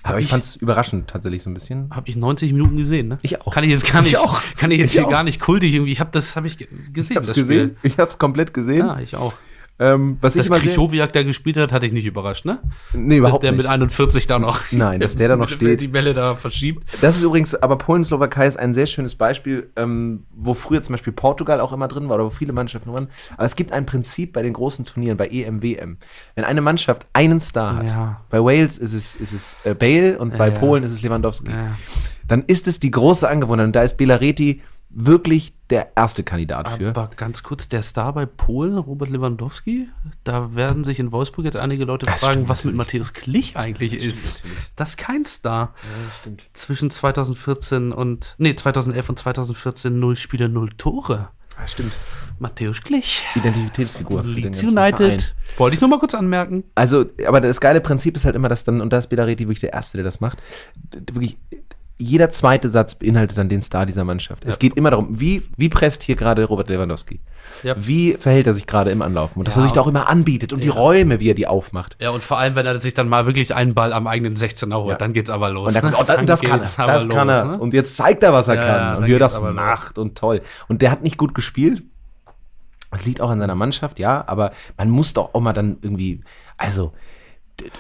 [0.04, 1.90] aber ich ich- fand es überraschend tatsächlich so ein bisschen.
[1.92, 3.18] Habe ich 90 Minuten gesehen, ne?
[3.22, 3.54] Ich auch.
[3.54, 4.42] Kann ich jetzt gar Ich nicht, auch.
[4.58, 5.12] kann ich jetzt Ich hier auch.
[5.12, 5.92] gar nicht kultig irgendwie.
[5.92, 7.12] Ich habe das, habe ich ge- gesehen.
[7.14, 8.86] Ich hab's das gesehen, ich hab's komplett gesehen.
[8.88, 9.34] Ja, ich auch.
[9.80, 12.60] Ähm, was ich Dass immer sehr, Krichowiak da gespielt hat, hatte ich nicht überrascht, ne?
[12.94, 13.58] nee, überhaupt der nicht.
[13.58, 14.60] mit 41 da noch.
[14.72, 15.82] Nein, dass der da noch steht.
[15.82, 16.84] Die Bälle da verschiebt.
[17.02, 21.12] Das ist übrigens, aber Polen-Slowakei ist ein sehr schönes Beispiel, ähm, wo früher zum Beispiel
[21.12, 23.08] Portugal auch immer drin war oder wo viele Mannschaften waren.
[23.36, 25.98] Aber es gibt ein Prinzip bei den großen Turnieren, bei EM, WM.
[26.36, 28.22] Wenn eine Mannschaft einen Star hat, Ja.
[28.30, 30.60] bei Wales ist es, ist es äh, Bale und bei ja.
[30.60, 31.52] Polen ist es Lewandowski,
[32.28, 33.66] dann ist es die große Angewohnheit.
[33.66, 34.62] Und da ist Belareti
[34.94, 36.90] wirklich der erste Kandidat für.
[36.90, 39.90] Aber ganz kurz, der Star bei Polen, Robert Lewandowski,
[40.24, 43.02] da werden sich in Wolfsburg jetzt einige Leute Das fragen, was mit natürlich.
[43.02, 44.44] Matthäus Klich eigentlich ist.
[44.76, 45.74] Das ist kein Star.
[46.20, 46.44] stimmt.
[46.54, 51.30] Zwischen 2014 und, nee, 2011 und 2014 null Spiele, null Tore.
[51.60, 51.94] Ja, stimmt.
[52.40, 53.24] Matthäus Klich.
[53.36, 54.24] Identitätsfigur.
[54.24, 54.94] Leeds ganzen Verein.
[54.96, 55.36] United.
[55.58, 56.64] Wollte ich nur mal kurz anmerken.
[56.76, 59.60] Also, aber das geile Prinzip ist halt immer, dass dann, und da ist Belareti wirklich
[59.60, 60.40] der Erste, der das macht,
[61.12, 61.38] wirklich
[62.00, 64.44] jeder zweite Satz beinhaltet dann den Star dieser Mannschaft.
[64.46, 67.20] Es geht immer darum, wie, wie presst hier gerade Robert Lewandowski?
[67.62, 67.76] Ja.
[67.78, 69.40] Wie verhält er sich gerade im Anlaufen?
[69.40, 69.62] Und dass Ja.
[69.62, 71.96] er sich da auch immer anbietet und die Räume, wie er die aufmacht.
[72.02, 74.76] Ja, und vor allem, wenn er sich dann mal wirklich einen Ball am eigenen 16er
[74.76, 74.98] holt, Ja.
[74.98, 75.68] dann geht's aber los.
[75.68, 75.98] Und dann, ne?
[75.98, 76.76] oh, das, das kann er, das
[77.10, 77.46] kann los, er.
[77.46, 77.58] ne?
[77.60, 79.98] Und jetzt zeigt er, was er Ja, kann ja, und dann wie er das macht
[79.98, 80.42] und toll.
[80.68, 81.84] Und der hat nicht gut gespielt.
[82.92, 86.22] Das liegt auch an seiner Mannschaft, ja, aber man muss doch auch mal dann irgendwie,
[86.58, 86.94] also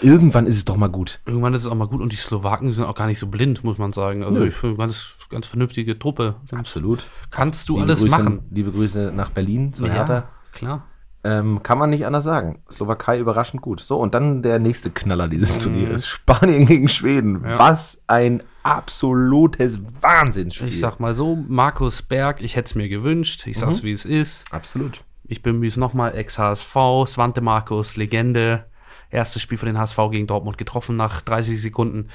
[0.01, 1.19] irgendwann ist es doch mal gut.
[1.25, 3.63] Irgendwann ist es auch mal gut und die Slowaken sind auch gar nicht so blind,
[3.63, 4.23] muss man sagen.
[4.23, 4.47] Also Nö.
[4.47, 6.35] ich finde ganz, ganz vernünftige Truppe.
[6.51, 7.05] Absolut.
[7.31, 8.43] Kannst du Liebe alles Grüße, machen.
[8.51, 10.29] Liebe Grüße nach Berlin zu Hertha.
[10.51, 10.85] klar.
[11.25, 12.61] Ähm, kann man nicht anders sagen.
[12.69, 13.79] Slowakei überraschend gut.
[13.79, 15.61] So, und dann der nächste Knaller dieses Mhm.
[15.75, 16.05] Turniers.
[16.05, 17.41] Spanien gegen Schweden.
[17.43, 20.67] Was ein absolutes Wahnsinnsspiel.
[20.67, 23.47] Ich sag mal so, Markus Berg, ich hätte es mir gewünscht.
[23.47, 23.61] Ich Mhm.
[23.61, 24.45] sag's, wie es ist.
[24.51, 25.01] Absolut.
[25.25, 26.75] Ich bemühe es nochmal, Ex-HSV,
[27.07, 28.65] Svante Markus, Legende.
[29.13, 32.09] Erstes Spiel für den HSV gegen Dortmund getroffen nach 30 Sekunden.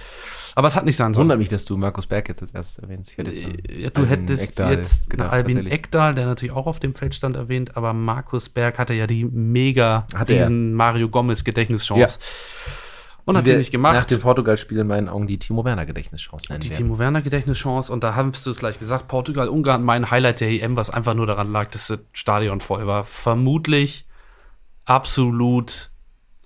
[0.55, 1.25] Aber es hat nicht sein sollen.
[1.25, 3.19] Wundert mich, dass du Markus Berg jetzt als erstes erwähnst.
[3.19, 3.27] An
[3.71, 5.67] Ja, du hättest Ekdal jetzt gedacht, Albin.
[5.67, 9.25] Ekdal, der natürlich auch auf dem Feld stand, erwähnt, aber Markus Berg hatte ja die
[9.25, 10.41] mega Hatte er.
[10.41, 12.19] diesen Mario Gomez Gedächtnischance.
[12.19, 12.73] Ja.
[13.25, 13.95] Und hat Die sie wir nicht gemacht.
[13.95, 16.79] Nach dem Portugal-Spiel in meinen Augen die Timo Werner Gedächtnischance nennen Die werden.
[16.79, 20.49] Timo Werner Gedächtnischance und da hast du es gleich gesagt, Portugal, Ungarn, mein Highlight der
[20.49, 23.05] EM, was einfach nur daran lag, dass das Stadion voll war.
[23.05, 24.07] Vermutlich
[24.87, 25.91] absolut,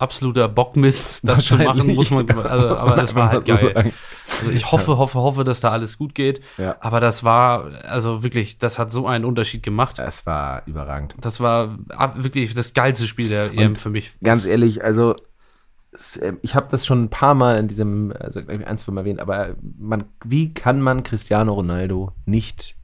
[0.03, 3.57] absoluter Bockmist, das zu machen, muss man, also, Muss aber das war halt geil.
[3.57, 3.93] sagen.
[4.39, 6.41] Also ich hoffe, hoffe, hoffe, dass da alles gut geht.
[6.57, 6.75] Ja.
[6.79, 9.99] Aber das war, also wirklich, das hat so einen Unterschied gemacht.
[9.99, 11.15] Es war überragend.
[11.19, 11.77] Das war
[12.15, 14.11] wirklich das geilste Spiel der EM für mich.
[14.21, 15.15] Ganz ehrlich, also
[15.91, 19.01] es, äh, ich habe das schon ein paar Mal in diesem, also ein, zwei Mal
[19.01, 22.75] erwähnt, aber man, wie kann man Cristiano Ronaldo nicht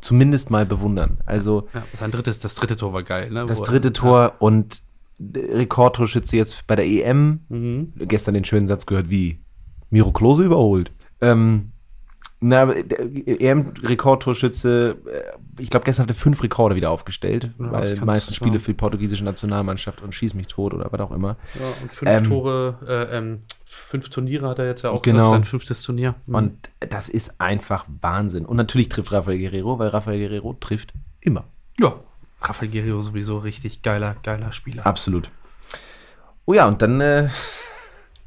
[0.00, 1.18] zumindest mal bewundern?
[1.24, 3.30] Also Ja, sein drittes, das dritte Tor war geil.
[3.30, 3.46] Ne?
[3.46, 4.82] das dritte Tor und
[5.20, 7.40] Rekordtorschütze jetzt bei der EM.
[7.48, 7.92] Mhm.
[7.96, 9.40] Gestern den schönen Satz gehört, wie
[9.90, 10.92] Miro Klose überholt.
[11.20, 11.72] Ähm,
[12.40, 15.22] na, EM-Rekordtorschütze, äh,
[15.62, 18.34] ich glaube, gestern hat er fünf Rekorde wieder aufgestellt, Ja, weil die meisten.
[18.34, 21.36] Spiele für die portugiesische Nationalmannschaft und schieß mich tot oder was auch immer.
[21.54, 25.02] Ja, und fünf Ähm, Tore, äh, ähm, fünf Turniere hat er jetzt ja auch.
[25.02, 25.18] Genau.
[25.18, 26.14] Das ist sein fünftes Turnier.
[26.26, 26.34] Mhm.
[26.34, 28.44] Und das ist einfach Wahnsinn.
[28.44, 31.44] Und natürlich trifft Rafael Guerrero, weil Rafael Guerrero trifft immer.
[31.80, 31.94] ja,
[32.40, 34.86] Rafael Guerrero sowieso richtig geiler, geiler Spieler.
[34.86, 35.30] Absolut.
[36.44, 37.28] Oh ja, und dann äh,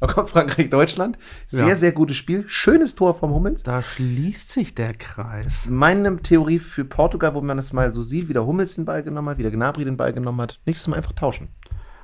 [0.00, 1.16] kommt Frankreich-Deutschland.
[1.46, 1.76] Sehr, Ja.
[1.76, 2.44] sehr gutes Spiel.
[2.46, 3.62] Schönes Tor vom Hummels.
[3.62, 5.68] Da schließt sich der Kreis.
[5.70, 9.02] Meine Theorie für Portugal, wo man das mal so sieht, wie der Hummels den Ball
[9.02, 10.60] genommen hat, wie der Gnabry den Ball genommen hat.
[10.66, 11.48] Nächstes Mal einfach tauschen.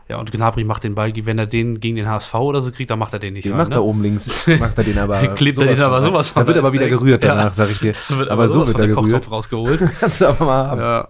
[0.08, 2.92] Ja, und Gnabry macht den Ball, wenn er den gegen den HSV oder so kriegt,
[2.92, 3.74] dann macht er den nicht Den rein, macht ne?
[3.74, 5.26] er oben links, macht er den aber.
[5.34, 6.02] Klebt er den aber rein.
[6.04, 7.50] sowas von Da wird aber wieder gerührt danach, Ja.
[7.50, 7.92] sag ich dir.
[8.08, 9.04] Da wird aber so wird er der gerührt.
[9.14, 9.80] Kochtopf rausgeholt.
[9.98, 10.80] Kannst du aber mal haben.
[10.80, 11.08] ja.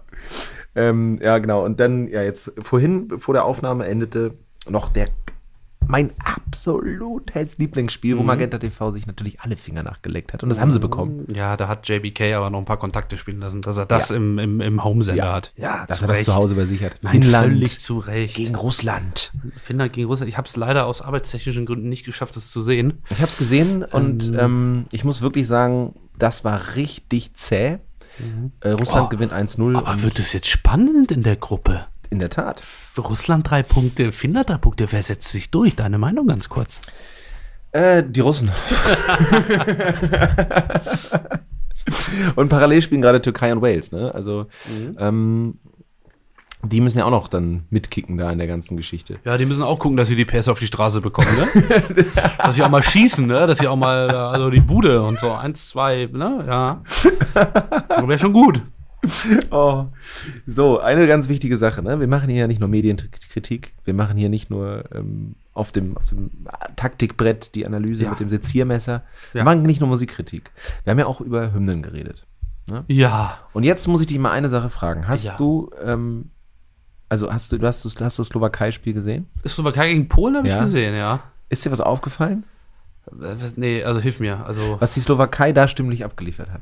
[0.77, 1.65] Ähm, ja, genau.
[1.65, 4.31] Und dann, ja, jetzt vorhin, bevor der Aufnahme endete,
[4.69, 5.07] noch der
[5.89, 8.19] mein absolutes Lieblingsspiel, Mhm.
[8.19, 10.43] wo Magenta TV sich natürlich alle Finger nachgeleckt hat.
[10.43, 11.27] Und das haben sie bekommen.
[11.33, 14.37] Ja, da hat JBK aber noch ein paar Kontakte spielen lassen, dass er das im,
[14.37, 15.33] im, im Homesender Ja.
[15.33, 15.53] hat.
[15.55, 16.97] Ja, Dass er das zu Hause bei sich hat.
[17.03, 18.35] Nein, Finnland völlig zu Recht.
[18.35, 19.31] gegen Russland.
[19.61, 20.29] Finnland gegen Russland.
[20.29, 23.01] Ich habe es leider aus arbeitstechnischen Gründen nicht geschafft, das zu sehen.
[23.09, 27.77] Ich habe es gesehen und ähm, ich muss wirklich sagen, das war richtig zäh.
[28.61, 29.77] Äh, Russland Oh, gewinnt 1-0.
[29.77, 31.85] Aber wird es jetzt spannend in der Gruppe?
[32.09, 32.63] In der Tat.
[32.97, 34.91] Russland drei Punkte, Finnland drei Punkte.
[34.91, 35.75] Wer setzt sich durch?
[35.75, 36.81] Deine Meinung ganz kurz.
[37.71, 38.49] Äh, die Russen.
[42.35, 44.13] und parallel spielen gerade Türkei und Wales, ne?
[44.15, 44.97] Also, mhm.
[44.99, 45.59] ähm,
[46.63, 49.19] die müssen ja auch noch dann mitkicken da in der ganzen Geschichte.
[49.25, 52.05] Ja, die müssen auch gucken, dass sie die PS auf die Straße bekommen, ne?
[52.39, 53.45] dass sie auch mal schießen, ne?
[53.45, 56.43] Dass sie auch mal, also die Bude und so, eins, zwei, ne?
[56.47, 56.81] Ja.
[58.07, 58.61] Wäre schon gut.
[59.51, 59.85] Oh.
[60.47, 61.99] So, eine ganz wichtige Sache, ne?
[61.99, 65.95] Wir machen hier ja nicht nur Medienkritik, wir machen hier nicht nur ähm, auf, dem,
[65.97, 66.31] auf dem
[66.75, 68.09] Taktikbrett die Analyse ja.
[68.09, 68.93] mit dem Seziermesser.
[68.93, 69.33] Ja.
[69.33, 70.51] Wir machen nicht nur Musikkritik.
[70.83, 72.25] Wir haben ja auch über Hymnen geredet.
[72.67, 72.83] Ne?
[72.87, 73.37] Ja.
[73.53, 75.07] Und jetzt muss ich dich mal eine Sache fragen.
[75.07, 75.37] Hast ja.
[75.37, 76.31] du ähm,
[77.09, 79.27] also hast du, du hast, du das Slowakei-Spiel gesehen?
[79.43, 80.57] Das Slowakei gegen Polen habe ja.
[80.57, 81.21] ich gesehen, ja.
[81.49, 82.43] Ist dir was aufgefallen?
[83.55, 84.45] Nee, also hilf mir.
[84.45, 86.61] Also was die Slowakei da stimmlich abgeliefert hat.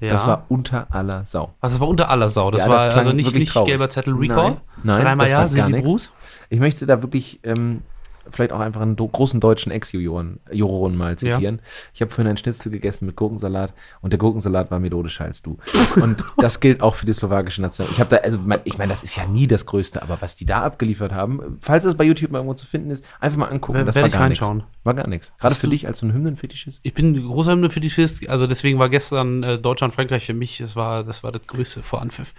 [0.00, 0.08] Ja.
[0.08, 1.54] Das war unter aller Sau.
[1.60, 2.50] Also das war unter aller Sau.
[2.50, 4.56] Das ja, war das also nicht, nicht gelber Zettel Recall.
[4.82, 6.10] Nein, nein das ja, war gar Bruce.
[6.50, 7.82] Ich möchte da wirklich ähm,
[8.30, 11.56] vielleicht auch einfach einen großen deutschen Ex-Juroren mal zitieren.
[11.56, 11.70] Ja.
[11.94, 15.58] Ich habe vorhin einen Schnitzel gegessen mit Gurkensalat und der Gurkensalat war melodischer als du.
[16.00, 17.88] Und das gilt auch für die slowakische Nation.
[17.90, 20.46] Ich habe da, also ich meine, das ist ja nie das Größte, aber was die
[20.46, 23.84] da abgeliefert haben, falls es bei YouTube mal irgendwo zu finden ist, einfach mal angucken.
[23.86, 24.46] das war gar nichts.
[24.84, 25.32] War gar nichts.
[25.38, 26.80] Gerade für dich als so ein Hymnenfetischist?
[26.82, 30.76] Ich bin ein großer Hymnenfetischist, also deswegen war gestern äh, Deutschland, Frankreich für mich, das
[30.76, 32.34] war das, war das Größte vor Anpfiff.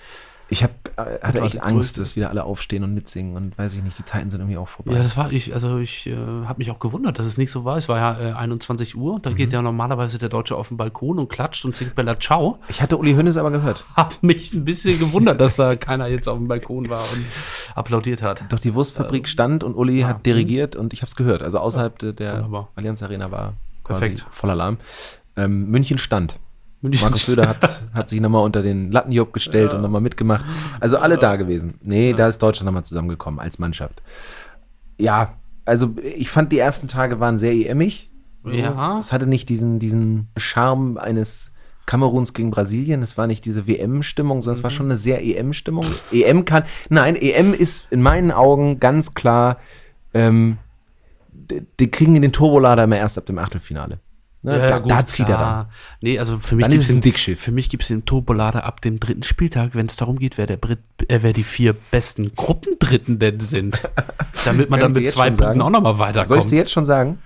[0.47, 3.83] Ich hab, äh, hatte echt Angst, dass wieder alle aufstehen und mitsingen und weiß ich
[3.83, 4.93] nicht, die Zeiten sind irgendwie auch vorbei.
[4.93, 7.65] Ja, das war ich, also ich äh, habe mich auch gewundert, dass es nicht so
[7.65, 7.77] war.
[7.77, 9.35] Es war ja äh, 21 Uhr, da mhm.
[9.35, 12.59] geht ja normalerweise der Deutsche auf den Balkon und klatscht und singt Bella Ciao.
[12.67, 13.85] Ich hatte Uli Hönes aber gehört.
[13.95, 17.25] Hab mich ein bisschen gewundert, dass da keiner jetzt auf dem Balkon war und
[17.73, 18.43] applaudiert hat.
[18.49, 20.09] Doch die Wurstfabrik ähm, stand und Uli ja.
[20.09, 21.41] hat dirigiert und ich habe es gehört.
[21.41, 22.11] Also außerhalb ja.
[22.11, 22.69] der Wunderbar.
[22.75, 23.53] Allianz Arena war
[23.83, 24.25] Perfekt.
[24.29, 24.77] voller Alarm.
[25.35, 26.39] Ähm, München stand.
[27.01, 29.75] Markus Söder hat, hat sich nochmal unter den Lattenjob gestellt ja.
[29.75, 30.43] und nochmal mitgemacht.
[30.79, 31.75] Also alle da gewesen.
[31.83, 32.15] Nee, ja.
[32.15, 34.01] da ist Deutschland nochmal zusammengekommen als Mannschaft.
[34.97, 35.33] Ja,
[35.65, 38.09] also ich fand die ersten Tage waren sehr EMig.
[38.45, 38.99] Ja.
[38.99, 41.51] Es hatte nicht diesen, diesen Charme eines
[41.85, 43.01] Kameruns gegen Brasilien.
[43.01, 44.59] Es war nicht diese WM-Stimmung, sondern mhm.
[44.59, 44.75] es war mhm.
[44.75, 45.85] schon eine sehr EM-Stimmung.
[46.11, 49.57] EM kann, nein, EM ist in meinen Augen ganz klar,
[50.13, 50.57] ähm,
[51.79, 53.99] die kriegen den Turbolader immer erst ab dem Achtelfinale.
[54.45, 54.59] Ne?
[54.59, 55.39] Ja, da, gut, da, zieht klar.
[55.39, 55.67] er dann.
[56.01, 57.41] Nee, also für mich dann ist es ein Dickschiff.
[57.41, 60.45] Für mich gibt es den Turbolader ab dem dritten Spieltag, wenn es darum geht, wer
[60.45, 60.77] der Brit,
[61.07, 63.81] äh, wer die vier besten Gruppendritten denn sind.
[64.45, 65.61] Damit man dann mit zwei Punkten sagen?
[65.61, 66.29] auch nochmal weiterkommt.
[66.29, 67.17] Soll ich dir jetzt schon sagen?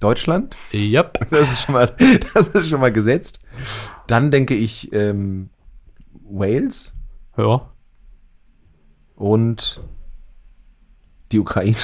[0.00, 0.56] Deutschland?
[0.72, 1.26] Yep.
[1.30, 1.94] Das ist schon mal,
[2.32, 3.40] das ist schon mal gesetzt.
[4.06, 5.50] Dann denke ich ähm,
[6.30, 6.94] Wales.
[7.36, 7.70] Ja.
[9.16, 9.82] Und
[11.30, 11.76] die Ukraine.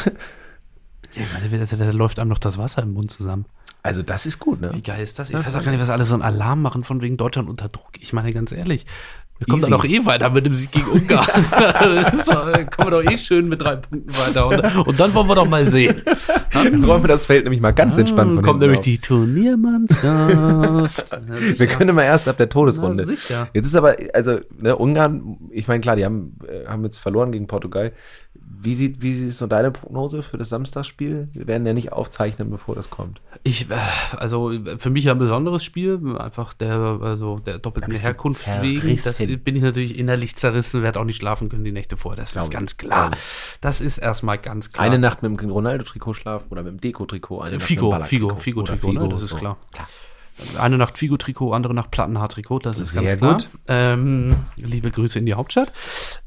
[1.16, 3.46] Ja, da läuft einem noch das Wasser im Mund zusammen.
[3.82, 4.70] Also das ist gut, ne?
[4.72, 5.28] Wie geil ist das?
[5.28, 7.50] Ich das weiß auch gar nicht, was alle so einen Alarm machen von wegen Deutschland
[7.50, 7.90] unter Druck.
[8.00, 8.86] Ich meine ganz ehrlich,
[9.38, 9.70] wir kommen Easy.
[9.70, 11.26] dann doch eh weiter mit dem Sieg gegen Ungarn.
[12.26, 14.46] doch, kommen wir doch eh schön mit drei Punkten weiter.
[14.46, 16.00] Und, und dann wollen wir doch mal sehen.
[16.52, 18.84] Dann räumen wir das Feld nämlich mal ganz entspannt von Kommt nämlich auf.
[18.84, 21.20] die Turniermannschaft.
[21.58, 23.02] wir können mal erst ab der Todesrunde.
[23.02, 27.32] Jetzt ist aber, also ne, Ungarn, ich meine klar, die haben, äh, haben jetzt verloren
[27.32, 27.92] gegen Portugal.
[28.36, 31.28] Wie sieht, wie ist so deine Prognose für das Samstagsspiel?
[31.32, 33.20] Wir werden ja nicht aufzeichnen, bevor das kommt.
[33.42, 33.74] Ich, äh,
[34.16, 38.96] also für mich ein besonderes Spiel, einfach der, also der doppelten Herkunft wegen.
[38.96, 42.20] Das bin ich natürlich innerlich zerrissen, werde auch nicht schlafen können die Nächte vorher.
[42.20, 43.10] Das Glaube ist ganz klar.
[43.60, 44.86] Das ist erstmal ganz klar.
[44.86, 47.44] Eine Nacht mit dem Ronaldo-Trikot schlafen oder mit dem Deko-Trikot.
[47.58, 49.08] Figo, Figo, Figo-Trikot, ne?
[49.10, 49.36] das ist so.
[49.36, 49.58] klar.
[49.72, 49.88] klar.
[50.58, 53.34] Eine Nacht Figo-Trikot, andere Nacht Plattenhaar-Trikot, das ist Sehr ganz klar.
[53.34, 53.48] Gut.
[53.68, 55.72] Ähm, liebe Grüße in die Hauptstadt.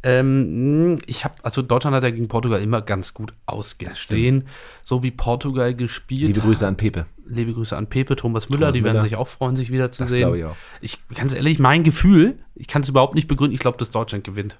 [0.02, 4.48] Ähm, ich habe, also Deutschland hat ja gegen Portugal immer ganz gut ausgesehen.
[4.84, 6.28] So wie Portugal gespielt.
[6.28, 7.06] Liebe Grüße an Pepe.
[7.26, 8.94] Liebe Grüße an Pepe, Thomas Müller, Thomas die Müller.
[8.94, 10.34] werden sich auch freuen, sich wieder zu das sehen.
[10.36, 10.56] Ich, auch.
[10.80, 14.24] ich ganz ehrlich, mein Gefühl, ich kann es überhaupt nicht begründen, ich glaube, dass Deutschland
[14.24, 14.58] gewinnt.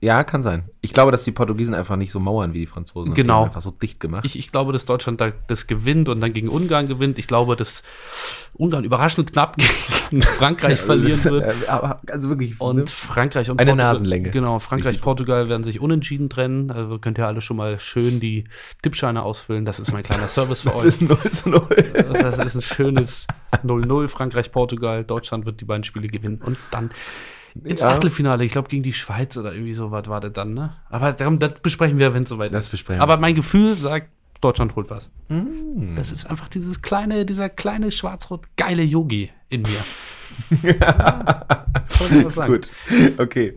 [0.00, 0.68] Ja, kann sein.
[0.82, 3.14] Ich glaube, dass die Portugiesen einfach nicht so mauern wie die Franzosen.
[3.14, 3.40] Genau.
[3.40, 4.26] Die einfach so dicht gemacht.
[4.26, 7.18] Ich, ich glaube, dass Deutschland da, das gewinnt und dann gegen Ungarn gewinnt.
[7.18, 7.82] Ich glaube, dass
[8.52, 9.56] Ungarn überraschend knapp
[10.10, 11.68] gegen Frankreich verlieren wird.
[11.68, 12.60] Aber also wirklich.
[12.60, 12.86] Und ne?
[12.86, 14.30] Frankreich und Eine Portugal, Nasenlänge.
[14.30, 16.70] Genau, Frankreich, Portugal werden sich unentschieden trennen.
[16.70, 18.44] Also könnt ihr alle schon mal schön die
[18.82, 19.64] Tippscheine ausfüllen.
[19.64, 20.84] Das ist mein kleiner Service für das euch.
[20.84, 21.66] Das ist 0 zu 0.
[22.22, 23.26] Das ist ein schönes
[23.64, 24.08] 0-0.
[24.08, 26.42] Frankreich, Portugal, Deutschland wird die beiden Spiele gewinnen.
[26.44, 26.90] Und dann
[27.62, 27.90] ins ja.
[27.90, 30.76] Achtelfinale, ich glaube gegen die Schweiz oder irgendwie so was war das dann, ne?
[30.90, 32.72] Aber darum, das besprechen wir, wenn es soweit das ist.
[32.72, 34.08] Besprechen Aber mein Gefühl sagt,
[34.40, 35.10] Deutschland holt was.
[35.28, 35.94] Mm.
[35.96, 40.72] Das ist einfach dieses kleine, dieser kleine schwarz-rot geile Yogi in mir.
[40.80, 41.66] ja,
[42.46, 42.70] Gut,
[43.18, 43.56] okay.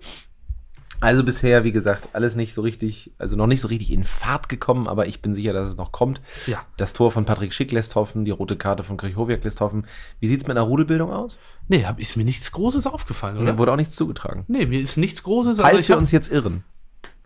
[0.99, 4.49] Also bisher, wie gesagt, alles nicht so richtig, also noch nicht so richtig in Fahrt
[4.49, 6.21] gekommen, aber ich bin sicher, dass es noch kommt.
[6.47, 6.61] Ja.
[6.77, 9.85] Das Tor von Patrick Schick lässt hoffen, die rote Karte von Krichowiak lässt hoffen.
[10.19, 11.37] Wie sieht es mit einer Rudelbildung aus?
[11.67, 13.51] Nee, hab, ist mir nichts Großes aufgefallen, oder?
[13.53, 14.45] Mir wurde auch nichts zugetragen.
[14.47, 15.57] Nee, mir ist nichts Großes.
[15.59, 16.63] Falls also wir uns jetzt irren.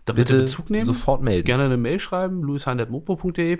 [0.04, 0.84] Da bitte, bitte Bezug nehmen.
[0.84, 1.46] Sofort melden.
[1.46, 3.58] Gerne eine Mail schreiben, luisheindetmopo.de.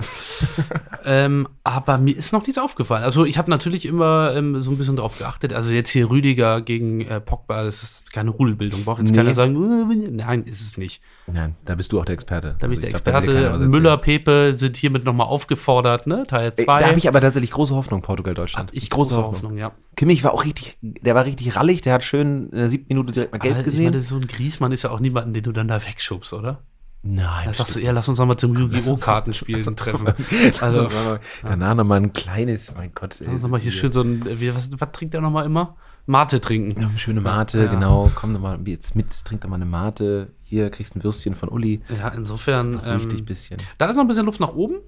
[1.04, 3.04] ähm, aber mir ist noch nichts aufgefallen.
[3.04, 5.52] Also ich habe natürlich immer ähm, so ein bisschen drauf geachtet.
[5.52, 8.82] Also jetzt hier Rüdiger gegen äh, Pogba, das ist keine Rudelbildung.
[8.82, 9.16] Braucht jetzt nee.
[9.16, 11.00] keiner sagen, äh, nein, ist es nicht.
[11.28, 12.56] Nein, da bist du auch der Experte.
[12.58, 13.32] Da bin also ich der Experte.
[13.32, 16.24] Glaub, Müller, Pepe sind hiermit nochmal aufgefordert, ne?
[16.26, 16.78] Teil 2.
[16.78, 18.70] Da habe ich aber tatsächlich große Hoffnung, Portugal, Deutschland.
[18.72, 19.52] ich große, große Hoffnung.
[19.52, 19.58] Hoffnung.
[19.58, 19.70] ja.
[20.02, 23.12] Kimmich war auch richtig, der war richtig rallig, der hat schön in der siebten Minute
[23.12, 23.84] direkt mal gelb aber gesehen.
[23.84, 26.58] Ich meine, so ein Griesmann ist ja auch niemanden, den du dann da wegschubst, oder?
[27.04, 27.44] Nein.
[27.44, 28.96] Da sagst du eher, lass uns nochmal zum Yu-Gi-Oh!
[28.96, 30.12] Kartenspielen treffen.
[30.60, 30.88] Also,
[31.44, 33.20] danach nochmal ein kleines, mein Gott.
[33.20, 35.76] Lass uns nochmal hier schön so ein, wie, was, was trinkt er nochmal immer?
[36.06, 36.82] Mate trinken.
[36.82, 37.70] Ja, schöne Mate, ja.
[37.70, 38.10] genau.
[38.16, 40.32] Komm doch mal jetzt mit, trink doch mal eine Mate.
[40.40, 41.80] Hier kriegst du ein Würstchen von Uli.
[41.96, 42.74] Ja, insofern.
[42.74, 43.58] Richtig ähm, bisschen.
[43.78, 44.78] Da ist noch ein bisschen Luft nach oben.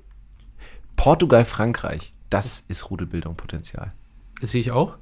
[0.96, 2.14] Portugal, Frankreich.
[2.30, 3.92] Das ist Rudelbildung Potenzial.
[4.40, 4.98] Das sehe ich auch.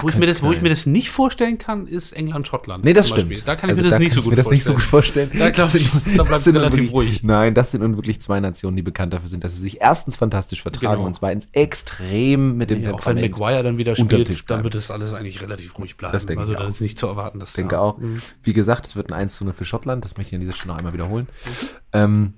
[0.00, 2.84] Wo ich, mir das, wo ich mir das nicht vorstellen kann, ist England-Schottland.
[2.84, 3.46] Nee, das stimmt.
[3.48, 5.30] Da kann ich also mir das, nicht, so gut das nicht so gut vorstellen.
[5.38, 7.22] Da, glaub ich, da bleibt es relativ ruhig.
[7.22, 10.16] Nein, das sind nun wirklich zwei Nationen, die bekannt dafür sind, dass sie sich erstens
[10.16, 11.06] fantastisch vertragen genau.
[11.06, 14.90] und zweitens extrem mit dem ja, Auch wenn Maguire dann wieder spielt, dann wird das
[14.90, 16.12] alles eigentlich relativ ruhig bleiben.
[16.12, 17.40] Das denke also ich da ist nicht zu erwarten.
[17.40, 17.98] Dass ich denke auch.
[17.98, 18.20] Mhm.
[18.42, 20.04] Wie gesagt, es wird ein 1 zu 0 für Schottland.
[20.04, 21.28] Das möchte ich an dieser Stelle noch einmal wiederholen.
[21.44, 21.50] Mhm.
[21.92, 22.34] Ähm,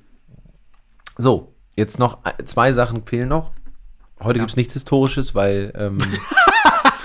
[1.16, 3.52] so, jetzt noch zwei Sachen fehlen noch.
[4.22, 4.42] Heute ja.
[4.44, 5.98] gibt es nichts Historisches, weil ähm,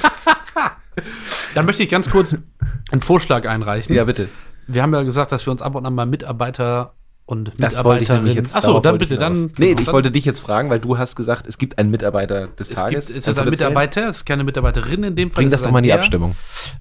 [1.56, 2.36] Dann möchte ich ganz kurz
[2.92, 3.96] einen Vorschlag einreichen.
[3.96, 4.30] Ja, bitte.
[4.68, 6.94] Wir haben ja gesagt, dass wir uns ab und an mal Mitarbeiter
[7.30, 8.56] und das wollte ich nämlich jetzt.
[8.56, 9.52] Achso, dann bitte, dann.
[9.60, 12.70] Nee, ich wollte dich jetzt fragen, weil du hast gesagt, es gibt einen Mitarbeiter des
[12.70, 13.06] es Tages.
[13.06, 15.44] Gibt, es ist ein Mitarbeiter, es ist keine Mitarbeiterin in dem Fall.
[15.44, 16.36] Bring das doch mal in die Abstimmung.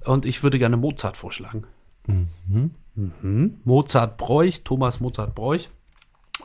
[0.07, 1.65] Und ich würde gerne Mozart vorschlagen.
[2.07, 2.71] Mhm.
[2.95, 3.61] Mhm.
[3.65, 5.69] Mozart Bräuch, Thomas Mozart Bräuch,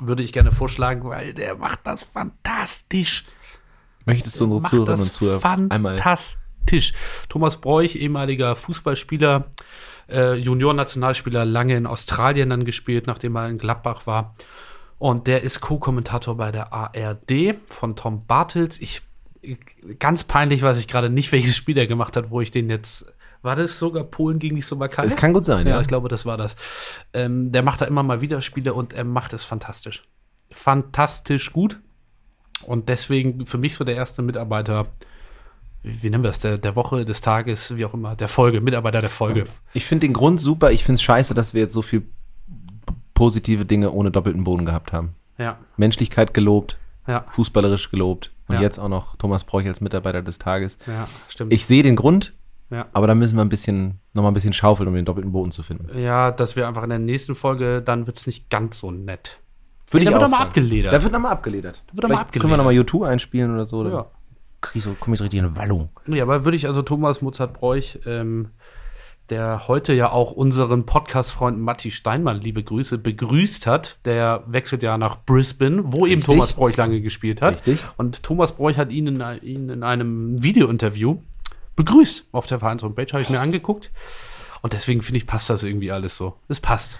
[0.02, 3.24] würde ich gerne vorschlagen, weil der macht das fantastisch.
[4.06, 5.96] Möchtest du unsere Zuhörerinnen und Zuhörer einmal.
[6.66, 6.94] Tisch.
[7.30, 9.46] Thomas Bräuch, ehemaliger Fußballspieler,
[10.10, 14.36] äh, Junior-Nationalspieler, lange in Australien dann gespielt, nachdem er in Gladbach war.
[14.98, 18.80] Und der ist Co-Kommentator bei der ARD von Tom Bartels.
[18.80, 19.02] Ich,
[20.00, 23.06] ganz peinlich weiß ich gerade nicht, welches Spiel er gemacht hat, wo ich den jetzt
[23.44, 25.04] war das sogar Polen gegen die Slowakei?
[25.04, 25.76] Das kann gut sein, ja.
[25.76, 26.56] Ja, ich glaube, das war das.
[27.12, 30.04] Ähm, der macht da immer mal wieder Spiele und er macht es fantastisch.
[30.50, 31.80] Fantastisch gut.
[32.66, 34.88] Und deswegen für mich so der erste Mitarbeiter
[35.84, 39.02] wie, nennen wir das, der, der Woche, des Tages, wie auch immer, der Folge, Mitarbeiter
[39.02, 39.44] der Folge.
[39.74, 40.72] Ich finde den Grund super.
[40.72, 42.04] Ich finde es scheiße, dass wir jetzt so viel
[43.14, 45.16] positive Dinge ohne doppelten Boden gehabt haben.
[45.38, 45.58] Ja.
[45.76, 47.26] Menschlichkeit gelobt, ja.
[47.30, 48.62] fußballerisch gelobt und ja.
[48.62, 50.78] jetzt auch noch Thomas Bräuch als Mitarbeiter des Tages.
[50.88, 51.52] Ja, stimmt.
[51.52, 52.34] Ich sehe den Grund,
[52.70, 52.88] ja.
[52.94, 55.52] aber da müssen wir ein bisschen, noch mal ein bisschen schaufeln, um den doppelten Boden
[55.52, 55.98] zu finden.
[56.00, 59.40] Ja, dass wir einfach in der nächsten Folge, dann wird es nicht ganz so nett.
[59.90, 60.94] Würde nee, ich da wird nochmal abgeledert.
[60.94, 61.84] Da wird nochmal abgeledert.
[61.88, 62.42] Da wird nochmal abgeledert.
[62.42, 63.86] Können wir nochmal YouTube einspielen oder so?
[63.88, 64.06] Ja kriege so,
[64.72, 65.90] komme ich so richtig in Wallung.
[66.08, 68.50] Ja, aber würde ich also Thomas Mozart-Bräuch, ähm,
[69.30, 73.98] der heute ja auch unseren Podcast-Freund Matti Steinmann, liebe Grüße, begrüßt hat.
[74.06, 76.12] Der wechselt ja nach Brisbane, wo Richtig.
[76.12, 77.56] eben Thomas Bräuch lange gespielt hat.
[77.56, 77.80] Richtig.
[77.98, 81.18] Und Thomas Bräuch hat ihn in, ihn in einem Videointerview
[81.76, 83.92] begrüßt auf der Vereins-Homepage, habe ich mir angeguckt.
[84.62, 86.38] Und deswegen finde ich, passt das irgendwie alles so.
[86.48, 87.00] Es passt.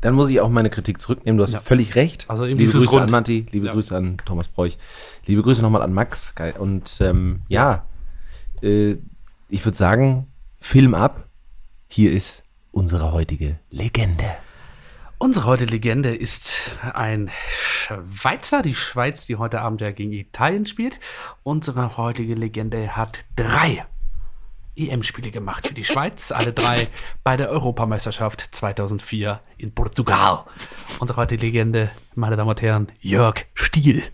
[0.00, 1.36] Dann muss ich auch meine Kritik zurücknehmen.
[1.36, 1.60] Du hast ja.
[1.60, 2.24] völlig recht.
[2.28, 3.02] Also liebe Grüße rund.
[3.02, 3.72] an Matti, liebe ja.
[3.72, 4.78] Grüße an Thomas Bräuch,
[5.26, 6.34] liebe Grüße nochmal an Max.
[6.34, 6.54] Geil.
[6.58, 7.84] Und ähm, ja,
[8.62, 8.96] äh,
[9.48, 10.26] ich würde sagen,
[10.58, 11.26] Film ab.
[11.88, 14.24] Hier ist unsere heutige Legende.
[15.18, 20.98] Unsere heutige Legende ist ein Schweizer, die Schweiz, die heute Abend ja gegen Italien spielt.
[21.42, 23.84] Unsere heutige Legende hat drei
[24.76, 26.88] EM-Spiele gemacht für die Schweiz, alle drei
[27.24, 30.44] bei der Europameisterschaft 2004 in Portugal.
[30.98, 34.02] Unsere heutige Legende, meine Damen und Herren, Jörg Stiel.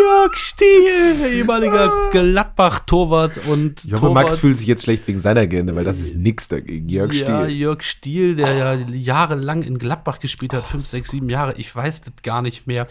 [0.00, 4.28] Jörg Stiel, ehemaliger Gladbach-Torwart und Ich hoffe, Torwart.
[4.28, 6.88] Max fühlt sich jetzt schlecht wegen seiner Legende, weil das ist nix dagegen.
[6.88, 7.56] Jörg ja, Stiel.
[7.56, 11.54] Jörg Stiel, der ja jahrelang in Gladbach gespielt hat, fünf, sechs, sieben Jahre.
[11.56, 12.86] Ich weiß das gar nicht mehr.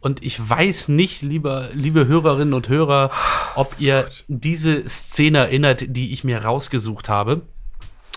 [0.00, 3.10] Und ich weiß nicht, lieber, liebe Hörerinnen und Hörer,
[3.54, 7.42] ob ihr diese Szene erinnert, die ich mir rausgesucht habe.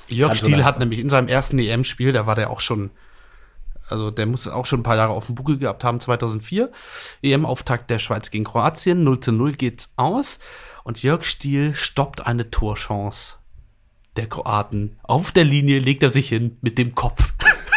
[0.08, 2.92] Jörg Stiel hat nämlich in seinem ersten EM-Spiel, da war der auch schon
[3.90, 6.72] also der muss auch schon ein paar Jahre auf dem Buckel gehabt haben, 2004.
[7.22, 10.40] EM-Auftakt der Schweiz gegen Kroatien, 0 zu 0 geht's aus.
[10.84, 13.36] Und Jörg Stiel stoppt eine Torchance
[14.16, 14.98] der Kroaten.
[15.04, 17.34] Auf der Linie legt er sich hin mit dem Kopf.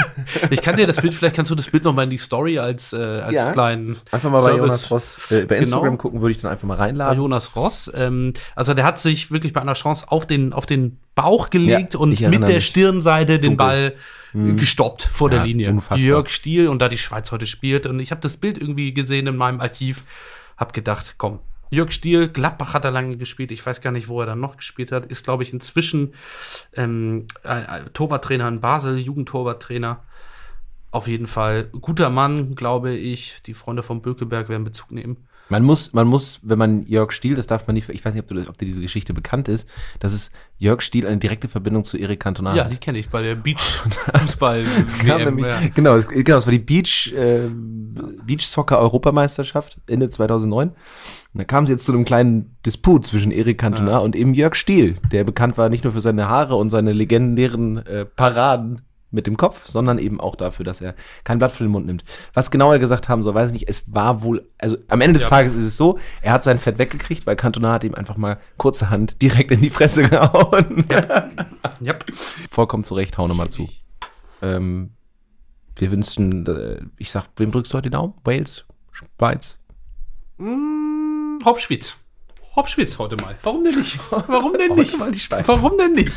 [0.50, 2.58] ich kann dir das Bild, vielleicht kannst du das Bild noch mal in die Story
[2.58, 3.96] als, äh, als ja, kleinen.
[4.10, 5.96] Einfach mal bei Jonas Ross, äh, bei Instagram genau.
[5.96, 7.16] gucken, würde ich dann einfach mal reinladen.
[7.16, 7.90] Bei Jonas Ross.
[7.94, 11.94] Ähm, also der hat sich wirklich bei einer Chance auf den, auf den Bauch gelegt
[11.94, 12.66] ja, und mit der mich.
[12.66, 13.94] Stirnseite den Ball
[14.32, 14.56] hm.
[14.56, 15.70] gestoppt vor ja, der Linie.
[15.70, 15.98] Unfassbar.
[15.98, 17.86] Jörg Stiel und da die Schweiz heute spielt.
[17.86, 20.04] Und ich habe das Bild irgendwie gesehen in meinem Archiv,
[20.56, 21.40] habe gedacht, komm,
[21.70, 23.52] Jörg Stiel, Gladbach hat er lange gespielt.
[23.52, 25.06] Ich weiß gar nicht, wo er dann noch gespielt hat.
[25.06, 26.14] Ist, glaube ich, inzwischen
[26.74, 30.04] ähm, äh, Torwarttrainer in Basel, Jugendtorwarttrainer.
[30.90, 33.42] Auf jeden Fall guter Mann, glaube ich.
[33.42, 35.27] Die Freunde von Bökeberg werden Bezug nehmen.
[35.48, 38.22] Man muss, man muss, wenn man Jörg Stiel, das darf man nicht, ich weiß nicht,
[38.22, 39.68] ob, du, ob dir diese Geschichte bekannt ist,
[40.00, 43.22] dass es Jörg Stiel eine direkte Verbindung zu Erik Cantona Ja, die kenne ich bei
[43.22, 45.38] der Beach Fußball WM.
[45.48, 45.60] Ja.
[45.74, 47.48] Genau, genau, es war die Beach äh,
[48.24, 50.68] Beach Soccer Europameisterschaft Ende 2009.
[50.68, 50.76] Und
[51.34, 53.98] da kam es jetzt zu einem kleinen Disput zwischen Erik Cantona ja.
[53.98, 57.78] und eben Jörg Stiel, der bekannt war nicht nur für seine Haare und seine legendären
[57.86, 60.94] äh, Paraden mit dem Kopf, sondern eben auch dafür, dass er
[61.24, 62.04] kein Blatt für den Mund nimmt.
[62.34, 63.68] Was genau er gesagt haben soll, weiß ich nicht.
[63.68, 65.28] Es war wohl, also am Ende des ja.
[65.28, 68.38] Tages ist es so, er hat sein Fett weggekriegt, weil Cantona hat ihm einfach mal
[68.56, 70.84] kurzerhand direkt in die Fresse gehauen.
[70.90, 71.30] Ja.
[71.80, 72.04] yep.
[72.50, 73.68] Vollkommen zurecht, hau nochmal zu.
[74.42, 74.90] Ähm,
[75.76, 78.14] wir wünschen, äh, ich sag, wem drückst du heute die Daumen?
[78.24, 78.64] Wales?
[78.92, 79.58] Schweiz?
[80.38, 81.96] Mm, Hauptschweiz.
[82.58, 83.36] Hauptschwitz heute mal.
[83.44, 84.00] Warum denn nicht?
[84.10, 84.98] Warum denn nicht?
[84.98, 86.12] Mal die Warum denn nicht?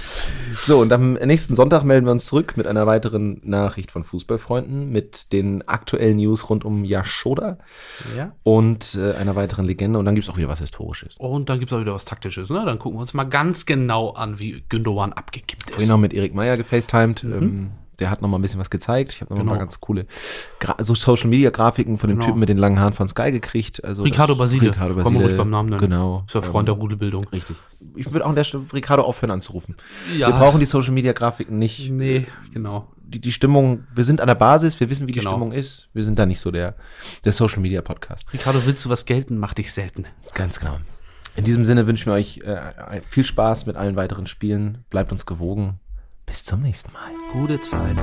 [0.51, 4.91] So, und am nächsten Sonntag melden wir uns zurück mit einer weiteren Nachricht von Fußballfreunden,
[4.91, 7.59] mit den aktuellen News rund um Yashoda
[8.17, 8.31] ja.
[8.41, 9.99] und äh, einer weiteren Legende.
[9.99, 11.15] Und dann gibt es auch wieder was Historisches.
[11.19, 12.49] Und dann gibt es auch wieder was Taktisches.
[12.49, 12.63] Ne?
[12.65, 15.73] Dann gucken wir uns mal ganz genau an, wie Gündogan abgekippt ist.
[15.73, 17.23] Vorhin noch mit Erik Meyer gefacetimed.
[17.23, 17.33] Mhm.
[17.33, 17.71] Ähm,
[18.01, 19.13] der hat noch mal ein bisschen was gezeigt.
[19.13, 19.53] Ich habe noch genau.
[19.53, 20.07] mal ganz coole
[20.59, 22.25] Gra so Social Media Grafiken von dem genau.
[22.25, 23.83] Typen mit den langen Haaren von Sky gekriegt.
[23.83, 24.69] Also Ricardo Basile.
[24.69, 25.13] Ricardo Basile.
[25.13, 25.81] Wir ruhig beim Namen nennen.
[25.81, 26.23] Genau.
[26.25, 27.27] Ist ja Freund ähm, der Rudelbildung.
[27.29, 27.57] Richtig.
[27.95, 29.75] Ich würde auch an der Stelle Ricardo aufhören anzurufen.
[30.17, 30.27] Ja.
[30.27, 31.91] Wir brauchen die Social Media Grafiken nicht.
[31.91, 32.87] Nee, genau.
[33.03, 35.29] Die, die Stimmung, wir sind an der Basis, wir wissen, wie genau.
[35.29, 35.89] die Stimmung ist.
[35.93, 36.75] Wir sind da nicht so der,
[37.23, 38.25] der Social Media Podcast.
[38.33, 39.37] Ricardo, willst du was gelten?
[39.37, 40.05] Mach dich selten.
[40.33, 40.77] Ganz genau.
[41.35, 44.85] In diesem Sinne wünschen wir euch äh, viel Spaß mit allen weiteren Spielen.
[44.89, 45.79] Bleibt uns gewogen.
[46.31, 47.11] Bis zum nächsten Mal.
[47.33, 47.97] Gute Zeit.